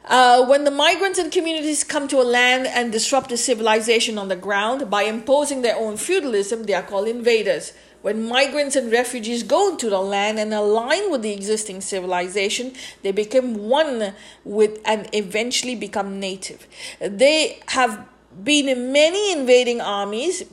Uh, 0.08 0.46
when 0.46 0.64
the 0.64 0.72
migrants 0.72 1.20
and 1.20 1.34
communities 1.34 1.84
come 1.84 2.08
to 2.08 2.22
a 2.22 2.24
land 2.24 2.66
and 2.66 2.94
disrupt 2.94 3.30
the 3.30 3.36
civilization 3.36 4.18
on 4.18 4.30
the 4.30 4.38
ground 4.38 4.90
by 4.90 5.04
imposing 5.04 5.62
their 5.62 5.76
own 5.76 5.98
feudalism, 5.98 6.64
they 6.64 6.74
are 6.74 6.82
called 6.82 7.10
invaders. 7.10 7.74
When 8.02 8.28
migrants 8.28 8.76
and 8.76 8.92
refugees 8.92 9.44
go 9.44 9.72
into 9.72 9.90
the 9.90 10.00
land 10.00 10.40
and 10.40 10.54
align 10.54 11.12
with 11.12 11.24
the 11.24 11.34
existing 11.34 11.82
civilization, 11.82 12.74
they 13.02 13.12
become 13.12 13.56
one 13.56 14.14
with 14.44 14.80
and 14.86 15.10
eventually 15.14 15.76
become 15.76 16.20
native. 16.20 16.68
They 17.00 17.60
have 17.70 18.08
been 18.44 18.70
in 18.70 18.92
many 18.92 19.32
invading 19.32 19.82
armies 19.82 20.44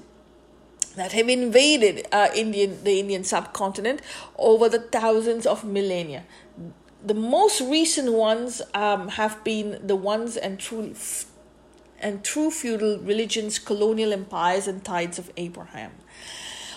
that 0.97 1.13
have 1.13 1.29
invaded 1.29 2.07
uh, 2.13 2.29
Indian, 2.35 2.83
the 2.85 3.01
Indian 3.01 3.25
subcontinent 3.25 4.01
over 4.39 4.69
the 4.69 4.79
thousands 4.79 5.47
of 5.47 5.65
millennia. 5.65 6.25
The 7.05 7.15
most 7.15 7.61
recent 7.61 8.13
ones 8.13 8.63
um, 8.73 9.09
have 9.09 9.45
been 9.45 9.81
the 9.87 9.97
ones 9.97 10.37
and 10.37 10.59
true 10.59 10.95
and 12.01 12.23
true 12.23 12.51
feudal 12.51 12.99
religions, 12.99 13.59
colonial 13.59 14.13
empires, 14.13 14.67
and 14.67 14.85
tides 14.85 15.19
of 15.19 15.31
Abraham. 15.37 15.93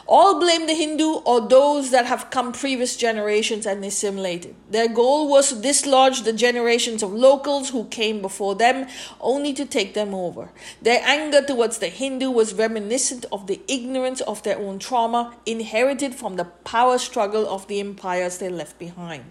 All 0.10 0.40
blame 0.40 0.68
the 0.68 0.74
Hindu 0.74 1.16
or 1.26 1.42
those 1.42 1.92
that 1.92 2.06
have 2.06 2.30
come 2.30 2.54
previous 2.54 2.96
generations 2.96 3.66
and 3.66 3.84
assimilated. 3.84 4.56
Their 4.70 4.88
goal 4.88 5.28
was 5.28 5.50
to 5.50 5.56
dislodge 5.56 6.22
the 6.22 6.32
generations 6.32 7.04
of 7.04 7.12
locals 7.12 7.72
who 7.72 7.86
came 7.86 8.22
before 8.22 8.56
them, 8.56 8.88
only 9.20 9.52
to 9.54 9.66
take 9.66 9.96
them 9.96 10.14
over. 10.14 10.50
Their 10.82 11.02
anger 11.04 11.42
towards 11.42 11.80
the 11.80 11.90
Hindu 11.90 12.32
was 12.32 12.54
reminiscent 12.54 13.26
of 13.34 13.48
the 13.48 13.60
ignorance 13.68 14.22
of 14.22 14.44
their 14.44 14.58
own 14.58 14.80
trauma 14.80 15.36
inherited 15.46 16.16
from 16.16 16.38
the 16.38 16.46
power 16.46 16.98
struggle 16.98 17.46
of 17.46 17.68
the 17.68 17.82
empires 17.82 18.38
they 18.38 18.50
left 18.50 18.80
behind. 18.80 19.26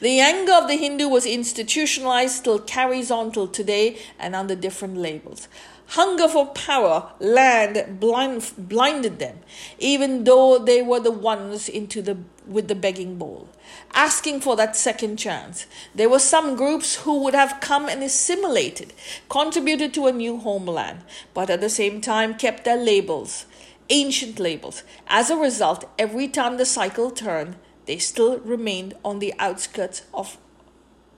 The 0.00 0.20
anger 0.20 0.52
of 0.52 0.68
the 0.68 0.76
Hindu 0.76 1.08
was 1.08 1.24
institutionalized, 1.24 2.34
still 2.34 2.58
carries 2.58 3.10
on 3.10 3.32
till 3.32 3.48
today, 3.48 3.98
and 4.18 4.36
under 4.36 4.54
different 4.54 4.98
labels. 4.98 5.48
Hunger 5.92 6.28
for 6.28 6.46
power, 6.48 7.12
land 7.18 7.98
blind, 7.98 8.52
blinded 8.58 9.18
them, 9.18 9.38
even 9.78 10.24
though 10.24 10.58
they 10.58 10.82
were 10.82 11.00
the 11.00 11.10
ones 11.10 11.66
into 11.66 12.02
the 12.02 12.18
with 12.46 12.68
the 12.68 12.74
begging 12.74 13.16
bowl, 13.16 13.48
asking 13.94 14.40
for 14.40 14.54
that 14.56 14.76
second 14.76 15.16
chance. 15.16 15.66
There 15.94 16.10
were 16.10 16.18
some 16.18 16.56
groups 16.56 16.96
who 16.96 17.22
would 17.22 17.34
have 17.34 17.60
come 17.60 17.88
and 17.88 18.02
assimilated, 18.02 18.92
contributed 19.30 19.94
to 19.94 20.06
a 20.06 20.12
new 20.12 20.38
homeland, 20.38 21.04
but 21.32 21.48
at 21.48 21.62
the 21.62 21.70
same 21.70 22.02
time 22.02 22.34
kept 22.34 22.64
their 22.64 22.76
labels, 22.76 23.46
ancient 23.88 24.38
labels. 24.38 24.82
As 25.06 25.30
a 25.30 25.36
result, 25.36 25.86
every 25.98 26.28
time 26.28 26.58
the 26.58 26.66
cycle 26.66 27.10
turned, 27.10 27.56
they 27.86 27.96
still 27.96 28.38
remained 28.40 28.94
on 29.02 29.20
the 29.20 29.32
outskirts 29.38 30.02
of 30.12 30.36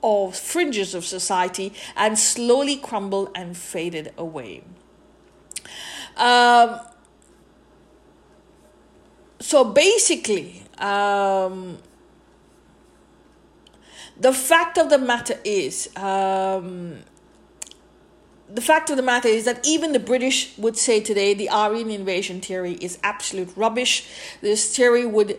or 0.02 0.32
fringes 0.32 0.94
of 0.94 1.04
society 1.04 1.72
and 1.96 2.18
slowly 2.18 2.76
crumbled 2.76 3.30
and 3.34 3.56
faded 3.56 4.12
away. 4.16 4.62
Um, 6.16 6.80
so 9.40 9.64
basically, 9.64 10.62
um, 10.78 11.78
the 14.18 14.32
fact 14.32 14.78
of 14.78 14.90
the 14.90 14.98
matter 14.98 15.38
is, 15.44 15.88
um, 15.96 16.98
the 18.52 18.60
fact 18.60 18.90
of 18.90 18.96
the 18.96 19.02
matter 19.02 19.28
is 19.28 19.44
that 19.44 19.66
even 19.66 19.92
the 19.92 19.98
British 19.98 20.56
would 20.58 20.76
say 20.76 21.00
today 21.00 21.34
the 21.34 21.48
Aryan 21.48 21.90
invasion 21.90 22.40
theory 22.40 22.74
is 22.74 22.98
absolute 23.02 23.50
rubbish. 23.56 24.06
This 24.40 24.76
theory 24.76 25.06
would 25.06 25.38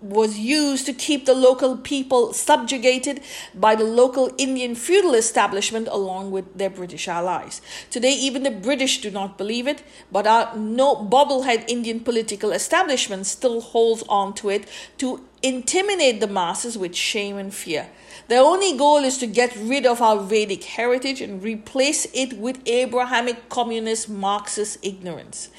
was 0.00 0.38
used 0.38 0.86
to 0.86 0.92
keep 0.92 1.26
the 1.26 1.34
local 1.34 1.76
people 1.76 2.32
subjugated 2.32 3.20
by 3.54 3.74
the 3.74 3.84
local 3.84 4.32
Indian 4.38 4.74
feudal 4.74 5.14
establishment 5.14 5.88
along 5.90 6.30
with 6.30 6.56
their 6.56 6.70
British 6.70 7.08
allies. 7.08 7.60
Today, 7.90 8.12
even 8.12 8.42
the 8.42 8.50
British 8.50 9.00
do 9.00 9.10
not 9.10 9.36
believe 9.36 9.66
it, 9.66 9.82
but 10.12 10.26
our 10.26 10.56
no 10.56 10.96
bobblehead 10.96 11.64
Indian 11.68 12.00
political 12.00 12.52
establishment 12.52 13.26
still 13.26 13.60
holds 13.60 14.04
on 14.08 14.34
to 14.34 14.50
it 14.50 14.68
to 14.98 15.24
intimidate 15.42 16.20
the 16.20 16.26
masses 16.26 16.76
with 16.78 16.94
shame 16.94 17.36
and 17.36 17.54
fear. 17.54 17.88
Their 18.28 18.42
only 18.42 18.76
goal 18.76 19.04
is 19.04 19.18
to 19.18 19.26
get 19.26 19.56
rid 19.56 19.86
of 19.86 20.02
our 20.02 20.18
Vedic 20.18 20.64
heritage 20.64 21.20
and 21.20 21.42
replace 21.42 22.06
it 22.12 22.38
with 22.38 22.60
Abrahamic 22.66 23.48
communist 23.48 24.08
Marxist 24.08 24.78
ignorance. 24.82 25.50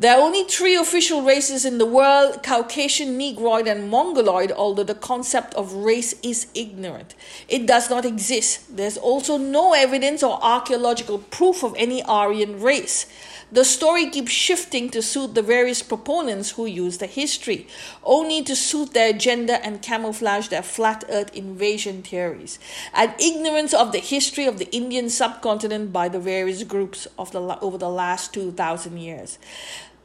There 0.00 0.16
are 0.16 0.22
only 0.22 0.44
three 0.44 0.76
official 0.76 1.20
races 1.20 1.66
in 1.66 1.76
the 1.76 1.84
world 1.84 2.42
Caucasian, 2.42 3.18
Negroid, 3.18 3.66
and 3.66 3.90
Mongoloid, 3.90 4.50
although 4.50 4.82
the 4.82 4.94
concept 4.94 5.52
of 5.52 5.74
race 5.74 6.14
is 6.22 6.46
ignorant. 6.54 7.14
It 7.48 7.66
does 7.66 7.90
not 7.90 8.06
exist. 8.06 8.74
There's 8.74 8.96
also 8.96 9.36
no 9.36 9.74
evidence 9.74 10.22
or 10.22 10.42
archaeological 10.42 11.18
proof 11.18 11.62
of 11.62 11.74
any 11.76 12.02
Aryan 12.04 12.62
race. 12.62 13.04
The 13.52 13.64
story 13.64 14.08
keeps 14.08 14.30
shifting 14.30 14.90
to 14.90 15.02
suit 15.02 15.34
the 15.34 15.42
various 15.42 15.82
proponents 15.82 16.52
who 16.52 16.66
use 16.66 16.98
the 16.98 17.06
history, 17.06 17.66
only 18.04 18.42
to 18.44 18.54
suit 18.54 18.94
their 18.94 19.10
agenda 19.10 19.62
and 19.66 19.82
camouflage 19.82 20.48
their 20.48 20.62
flat 20.62 21.04
earth 21.10 21.34
invasion 21.34 22.02
theories, 22.02 22.60
and 22.94 23.12
ignorance 23.20 23.74
of 23.74 23.90
the 23.90 23.98
history 23.98 24.46
of 24.46 24.58
the 24.58 24.70
Indian 24.70 25.10
subcontinent 25.10 25.92
by 25.92 26.08
the 26.08 26.20
various 26.20 26.62
groups 26.62 27.08
of 27.18 27.32
the, 27.32 27.40
over 27.60 27.76
the 27.76 27.90
last 27.90 28.32
2,000 28.32 28.96
years. 28.98 29.36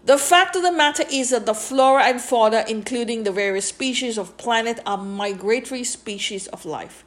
The 0.05 0.19
fact 0.19 0.55
of 0.55 0.61
the 0.61 0.71
matter 0.71 1.03
is 1.11 1.31
that 1.31 1.47
the 1.47 1.55
flora 1.55 2.03
and 2.03 2.21
fauna, 2.21 2.63
including 2.69 3.23
the 3.23 3.31
various 3.31 3.65
species 3.65 4.19
of 4.19 4.37
planet, 4.37 4.79
are 4.85 4.97
migratory 4.97 5.83
species 5.83 6.45
of 6.47 6.63
life. 6.63 7.03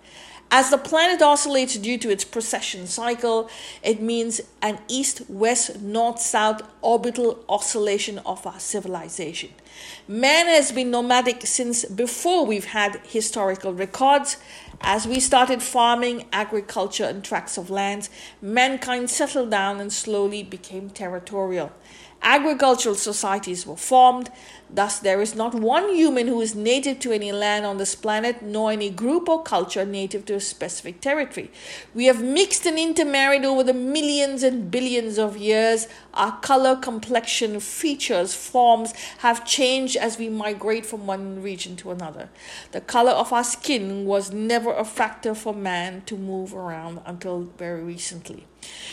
As 0.51 0.71
the 0.71 0.79
planet 0.79 1.23
oscillates 1.23 1.77
due 1.77 1.97
to 1.99 2.11
its 2.11 2.25
precession 2.25 2.89
cycle, 2.89 3.49
it 3.85 4.01
means 4.01 4.41
an 4.63 4.81
east 4.89 5.23
west 5.29 5.81
north 5.81 6.21
south 6.21 6.63
orbital 6.83 7.45
oscillation 7.49 8.19
of 8.27 8.45
our 8.45 8.59
civilization. 8.59 9.51
Man 10.09 10.47
has 10.47 10.73
been 10.73 10.91
nomadic 10.91 11.47
since 11.47 11.85
before 11.85 12.47
we've 12.47 12.65
had 12.65 13.01
historical 13.05 13.73
records. 13.75 14.39
As 14.81 15.07
we 15.07 15.21
started 15.21 15.63
farming, 15.63 16.27
agriculture, 16.33 17.05
and 17.05 17.23
tracts 17.23 17.59
of 17.59 17.71
lands, 17.71 18.11
mankind 18.43 19.11
settled 19.11 19.51
down 19.51 19.81
and 19.81 19.93
slowly 19.93 20.43
became 20.43 20.91
territorial. 20.91 21.71
Agricultural 22.23 22.95
societies 22.95 23.67
were 23.67 23.77
formed. 23.77 24.31
Thus, 24.71 24.99
there 24.99 25.23
is 25.23 25.35
not 25.35 25.55
one 25.55 25.95
human 25.95 26.27
who 26.27 26.41
is 26.41 26.55
native 26.55 26.99
to 27.01 27.13
any 27.13 27.33
land 27.33 27.65
on 27.65 27.79
this 27.79 27.95
planet, 27.95 28.43
nor 28.43 28.71
any 28.71 28.91
group 28.91 29.29
or 29.29 29.43
culture 29.43 29.87
native 29.87 30.27
to 30.27 30.35
a 30.35 30.41
specific 30.41 31.01
territory. 31.01 31.51
We 31.95 32.05
have 32.05 32.23
mixed 32.23 32.67
and 32.67 32.79
intermarried 32.79 33.45
over 33.45 33.63
the 33.63 33.73
millions 33.73 34.43
and 34.43 34.71
billions 34.71 35.19
of 35.19 35.39
years. 35.39 35.87
Our 36.13 36.39
color, 36.41 36.77
complexion, 36.77 37.61
features, 37.61 38.35
forms 38.35 38.93
have 39.19 39.47
changed 39.47 39.97
as 39.97 40.19
we 40.19 40.29
migrate 40.29 40.85
from 40.85 41.07
one 41.07 41.41
region 41.41 41.77
to 41.77 41.93
another. 41.93 42.29
The 42.73 42.83
color 42.83 43.13
of 43.13 43.33
our 43.33 43.45
skin 43.45 44.05
was 44.05 44.33
never 44.33 44.75
a 44.75 44.85
factor 44.85 45.35
for 45.35 45.55
man 45.55 46.03
to 46.07 46.17
move 46.17 46.53
around 46.53 47.01
until 47.07 47.43
very 47.57 47.83
recently 47.83 48.47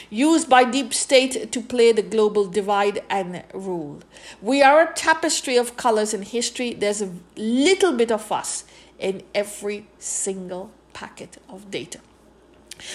used 0.10 0.50
by 0.50 0.64
deep 0.64 0.94
state 0.94 1.52
to 1.52 1.62
play 1.62 1.92
the 1.92 2.02
global 2.02 2.46
divide 2.46 3.04
and 3.10 3.44
rule. 3.54 4.02
We 4.42 4.62
are 4.62 4.82
a 4.82 4.94
tapestry 4.94 5.58
of 5.58 5.78
colors 5.78 6.14
in 6.14 6.22
history. 6.22 6.74
There's 6.74 7.02
a 7.02 7.12
little 7.36 7.94
bit 7.94 8.12
of 8.12 8.32
us 8.32 8.64
in 9.00 9.24
every 9.34 9.88
single 10.00 10.72
packet 10.94 11.38
of 11.50 11.70
data. 11.72 12.00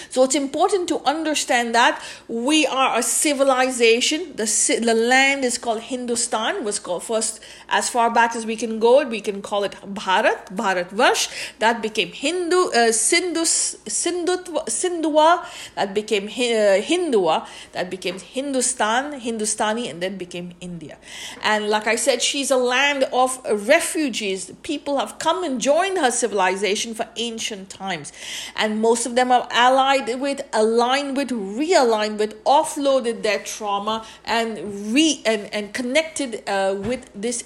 So 0.09 0.23
it's 0.23 0.35
important 0.35 0.87
to 0.89 0.99
understand 1.03 1.75
that 1.75 2.01
we 2.27 2.65
are 2.67 2.97
a 2.99 3.03
civilization. 3.03 4.35
The, 4.35 4.45
the 4.83 4.93
land 4.93 5.43
is 5.43 5.57
called 5.57 5.81
Hindustan, 5.81 6.63
was 6.63 6.79
called 6.79 7.03
first 7.03 7.39
as 7.69 7.89
far 7.89 8.09
back 8.09 8.35
as 8.35 8.45
we 8.45 8.55
can 8.55 8.79
go. 8.79 9.05
We 9.07 9.21
can 9.21 9.41
call 9.41 9.63
it 9.63 9.73
Bharat, 9.93 10.55
Bharat 10.55 10.89
Varsh. 10.89 11.29
That 11.59 11.81
became 11.81 12.11
Hindu, 12.11 12.69
uh, 12.69 12.91
Sindhus, 12.91 13.77
Sindhutva, 13.85 14.65
Sindhua. 14.67 15.45
That 15.75 15.93
became 15.93 16.25
uh, 16.25 16.81
Hindua. 16.81 17.47
That 17.73 17.89
became 17.89 18.19
Hindustan, 18.19 19.19
Hindustani, 19.19 19.89
and 19.89 20.01
then 20.01 20.17
became 20.17 20.53
India. 20.61 20.97
And 21.41 21.69
like 21.69 21.87
I 21.87 21.95
said, 21.95 22.21
she's 22.21 22.51
a 22.51 22.57
land 22.57 23.05
of 23.11 23.39
refugees. 23.67 24.51
People 24.63 24.97
have 24.97 25.19
come 25.19 25.43
and 25.43 25.59
joined 25.59 25.97
her 25.97 26.11
civilization 26.11 26.93
for 26.93 27.07
ancient 27.15 27.69
times, 27.69 28.11
and 28.55 28.81
most 28.81 29.05
of 29.05 29.15
them 29.15 29.31
are 29.31 29.47
allied 29.81 30.19
with, 30.19 30.41
aligned 30.53 31.17
with, 31.17 31.29
realigned 31.29 32.17
with, 32.17 32.43
offloaded 32.43 33.23
their 33.23 33.39
trauma 33.39 34.05
and 34.25 34.93
re 34.93 35.21
and, 35.25 35.53
and 35.53 35.73
connected 35.73 36.43
uh, 36.47 36.75
with 36.77 37.09
this 37.15 37.43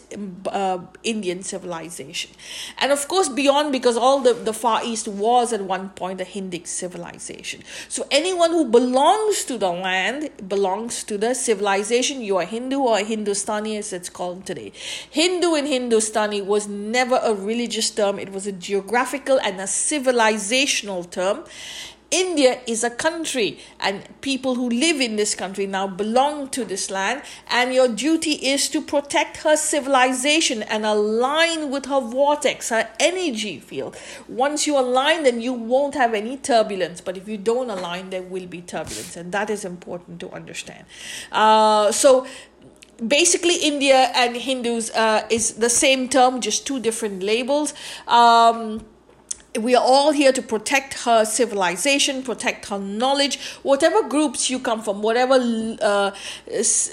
uh, 0.48 0.80
Indian 1.04 1.44
civilization. 1.44 2.32
And 2.78 2.92
of 2.92 3.08
course, 3.08 3.30
beyond 3.30 3.72
because 3.72 3.98
all 3.98 4.20
the, 4.20 4.34
the 4.34 4.54
Far 4.54 4.82
East 4.84 5.08
was 5.08 5.54
at 5.54 5.62
one 5.62 5.90
point 5.90 6.22
a 6.22 6.24
Hindic 6.24 6.68
civilization. 6.68 7.64
So 7.90 8.08
anyone 8.12 8.52
who 8.52 8.66
belongs 8.66 9.44
to 9.46 9.58
the 9.58 9.72
land 9.72 10.30
belongs 10.48 11.04
to 11.06 11.18
the 11.18 11.34
civilization. 11.34 12.22
You 12.22 12.38
are 12.38 12.46
Hindu 12.46 12.80
or 12.80 13.00
Hindustani 13.00 13.78
as 13.78 13.94
it's 13.94 14.10
called 14.10 14.46
today. 14.46 14.72
Hindu 15.10 15.56
in 15.56 15.66
Hindustani 15.66 16.42
was 16.42 16.68
never 16.68 17.20
a 17.24 17.34
religious 17.34 17.90
term, 17.90 18.20
it 18.20 18.32
was 18.32 18.48
a 18.48 18.52
geographical 18.52 19.40
and 19.40 19.60
a 19.60 19.64
civilizational 19.64 21.10
term. 21.10 21.44
India 22.12 22.60
is 22.68 22.84
a 22.84 22.90
country, 22.90 23.60
and 23.80 24.08
people 24.22 24.56
who 24.56 24.70
live 24.70 25.02
in 25.02 25.16
this 25.16 25.36
country 25.36 25.66
now 25.66 25.88
belong 25.88 26.50
to 26.50 26.64
this 26.64 26.90
land, 26.90 27.22
and 27.50 27.74
your 27.74 27.88
duty 27.88 28.34
is 28.34 28.70
to 28.70 28.82
protect 28.82 29.38
her 29.38 29.56
civilization 29.56 30.64
and 30.64 30.86
align 30.86 31.70
with 31.70 31.86
her 31.86 32.00
vortex, 32.00 32.70
her 32.70 32.88
energy 33.00 33.60
field. 33.60 33.98
Once 34.28 34.68
you 34.68 34.78
align, 34.78 35.24
then 35.24 35.42
you 35.42 35.54
won't 35.54 35.96
have 35.96 36.14
any 36.14 36.38
turbulence, 36.38 37.02
but 37.02 37.18
if 37.18 37.28
you 37.28 37.38
don't 37.38 37.70
align, 37.70 38.10
there 38.10 38.24
will 38.24 38.48
be 38.48 38.62
turbulence, 38.62 39.18
and 39.18 39.32
that 39.32 39.50
is 39.50 39.66
important 39.66 40.20
to 40.20 40.30
understand. 40.32 40.86
Uh, 41.32 41.92
so, 41.92 42.26
basically 43.08 43.56
india 43.56 44.10
and 44.16 44.38
hindus 44.38 44.90
uh, 44.92 45.28
is 45.30 45.56
the 45.56 45.70
same 45.70 46.08
term 46.08 46.40
just 46.40 46.66
two 46.66 46.80
different 46.80 47.22
labels 47.22 47.74
um, 48.08 48.86
we 49.60 49.76
are 49.76 49.84
all 49.84 50.12
here 50.12 50.32
to 50.32 50.42
protect 50.42 51.06
her 51.06 51.26
civilization, 51.26 52.24
protect 52.24 52.70
her 52.70 52.80
knowledge. 52.80 53.40
Whatever 53.64 54.08
groups 54.08 54.50
you 54.50 54.60
come 54.60 54.82
from, 54.82 55.02
whatever 55.02 55.36
uh, 55.82 56.12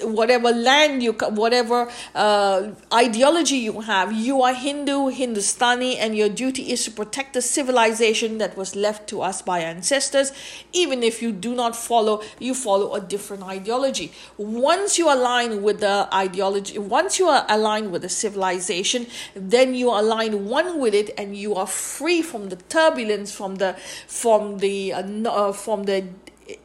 whatever 0.03 0.51
land 0.51 1.03
you, 1.03 1.13
whatever 1.13 1.89
uh, 2.15 2.71
ideology 2.93 3.57
you 3.57 3.81
have, 3.81 4.13
you 4.13 4.41
are 4.41 4.53
Hindu, 4.53 5.07
Hindustani, 5.07 5.97
and 5.97 6.15
your 6.15 6.29
duty 6.29 6.71
is 6.71 6.85
to 6.85 6.91
protect 6.91 7.33
the 7.33 7.41
civilization 7.41 8.37
that 8.37 8.55
was 8.55 8.75
left 8.75 9.07
to 9.09 9.21
us 9.21 9.41
by 9.41 9.59
ancestors. 9.59 10.31
Even 10.71 11.03
if 11.03 11.21
you 11.21 11.31
do 11.31 11.55
not 11.55 11.75
follow, 11.75 12.21
you 12.39 12.53
follow 12.53 12.93
a 12.93 13.01
different 13.01 13.43
ideology. 13.43 14.11
Once 14.37 14.97
you 14.97 15.11
align 15.11 15.63
with 15.63 15.79
the 15.79 16.07
ideology, 16.13 16.77
once 16.77 17.19
you 17.19 17.27
are 17.27 17.45
aligned 17.49 17.91
with 17.91 18.01
the 18.01 18.09
civilization, 18.09 19.07
then 19.35 19.73
you 19.73 19.89
align 19.89 20.45
one 20.45 20.79
with 20.79 20.93
it, 20.93 21.09
and 21.17 21.35
you 21.35 21.55
are 21.55 21.67
free 21.67 22.21
from 22.21 22.49
the 22.55 22.63
turbulence, 22.63 23.31
from 23.31 23.55
the 23.55 23.75
from 24.07 24.59
the 24.59 24.93
uh, 24.93 25.03
uh, 25.29 25.53
from 25.53 25.83
the 25.83 26.05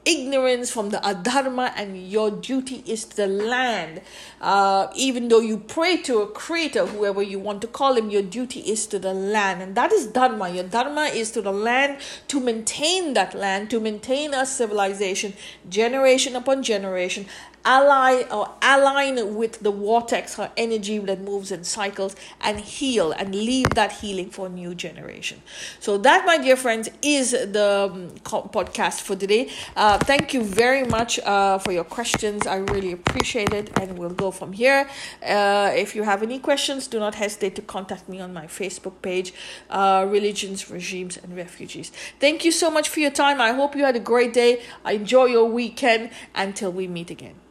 ignorance 0.09 0.71
from 0.71 0.89
the 0.89 0.97
adharma 0.99 1.71
and 1.77 2.11
your 2.11 2.31
duty 2.31 2.83
is 2.87 3.05
to 3.05 3.17
the 3.19 3.27
land 3.27 4.01
uh, 4.41 4.87
even 4.97 5.29
though 5.29 5.41
you 5.41 5.59
pray 5.59 5.99
to 5.99 6.21
a 6.21 6.27
creator 6.27 6.87
whoever 6.87 7.23
you 7.23 7.39
want 7.39 7.61
to 7.61 7.67
call 7.67 7.95
him 7.95 8.09
your 8.09 8.23
duty 8.23 8.61
is 8.61 8.87
to 8.87 8.99
the 8.99 9.13
land 9.13 9.61
and 9.61 9.75
that 9.75 9.93
is 9.93 10.07
dharma 10.07 10.49
your 10.49 10.65
dharma 10.65 11.03
is 11.03 11.31
to 11.31 11.43
the 11.43 11.53
land 11.53 11.99
to 12.27 12.41
maintain 12.41 13.13
that 13.13 13.35
land 13.35 13.69
to 13.69 13.79
maintain 13.79 14.33
a 14.33 14.47
civilization 14.47 15.35
generation 15.69 16.35
upon 16.35 16.63
generation 16.63 17.27
ally 17.69 18.23
or 18.31 18.51
align 18.63 19.35
with 19.35 19.61
the 19.61 19.71
vortex, 19.71 20.35
her 20.37 20.51
energy 20.57 20.99
that 20.99 21.21
moves 21.21 21.53
in 21.53 21.65
cycles, 21.65 22.17
and 22.41 22.59
heal 22.61 23.13
and 23.13 23.35
leave 23.35 23.69
that 23.71 23.93
healing 23.93 24.31
for 24.31 24.47
a 24.47 24.49
new 24.49 24.75
generation. 24.75 25.43
So, 25.79 25.99
that, 25.99 26.25
my 26.25 26.39
dear 26.39 26.57
friends, 26.57 26.89
is 27.03 27.33
the 27.33 27.91
um, 27.93 28.11
podcast 28.21 29.03
for 29.03 29.17
today. 29.17 29.51
Uh, 29.77 29.98
thank 29.99 30.35
you 30.35 30.43
very 30.43 30.85
much 30.85 31.19
uh, 31.21 31.59
for 31.59 31.73
your 31.73 31.85
questions. 31.85 32.47
I 32.47 32.57
really 32.57 32.93
appreciate 32.93 33.53
it, 33.53 33.79
and 33.79 33.99
we'll 33.99 34.11
go 34.11 34.31
from 34.31 34.53
here. 34.53 34.89
Uh, 35.23 35.71
if 35.75 35.95
you 35.95 36.03
have 36.03 36.23
any 36.23 36.39
questions, 36.39 36.87
do 36.87 36.99
not 36.99 37.15
hesitate 37.15 37.55
to 37.57 37.63
contact 37.63 38.09
me 38.09 38.21
on 38.21 38.33
my 38.33 38.47
Facebook 38.47 39.03
page, 39.03 39.33
uh, 39.71 40.07
Religions, 40.09 40.71
Regimes, 40.71 41.17
and 41.17 41.37
Refugees. 41.37 41.93
Thank 42.21 42.45
you 42.45 42.53
so 42.53 42.71
much 42.71 42.89
for 42.89 43.01
your 43.01 43.11
time. 43.11 43.41
I 43.41 43.53
hope 43.53 43.77
you 43.77 43.85
had 43.85 43.97
a 43.97 44.01
great 44.01 44.33
day. 44.33 44.63
Enjoy 44.87 45.27
your 45.27 45.49
weekend 45.49 46.11
until 46.35 46.73
we 46.73 46.87
meet 46.87 47.11
again. 47.11 47.48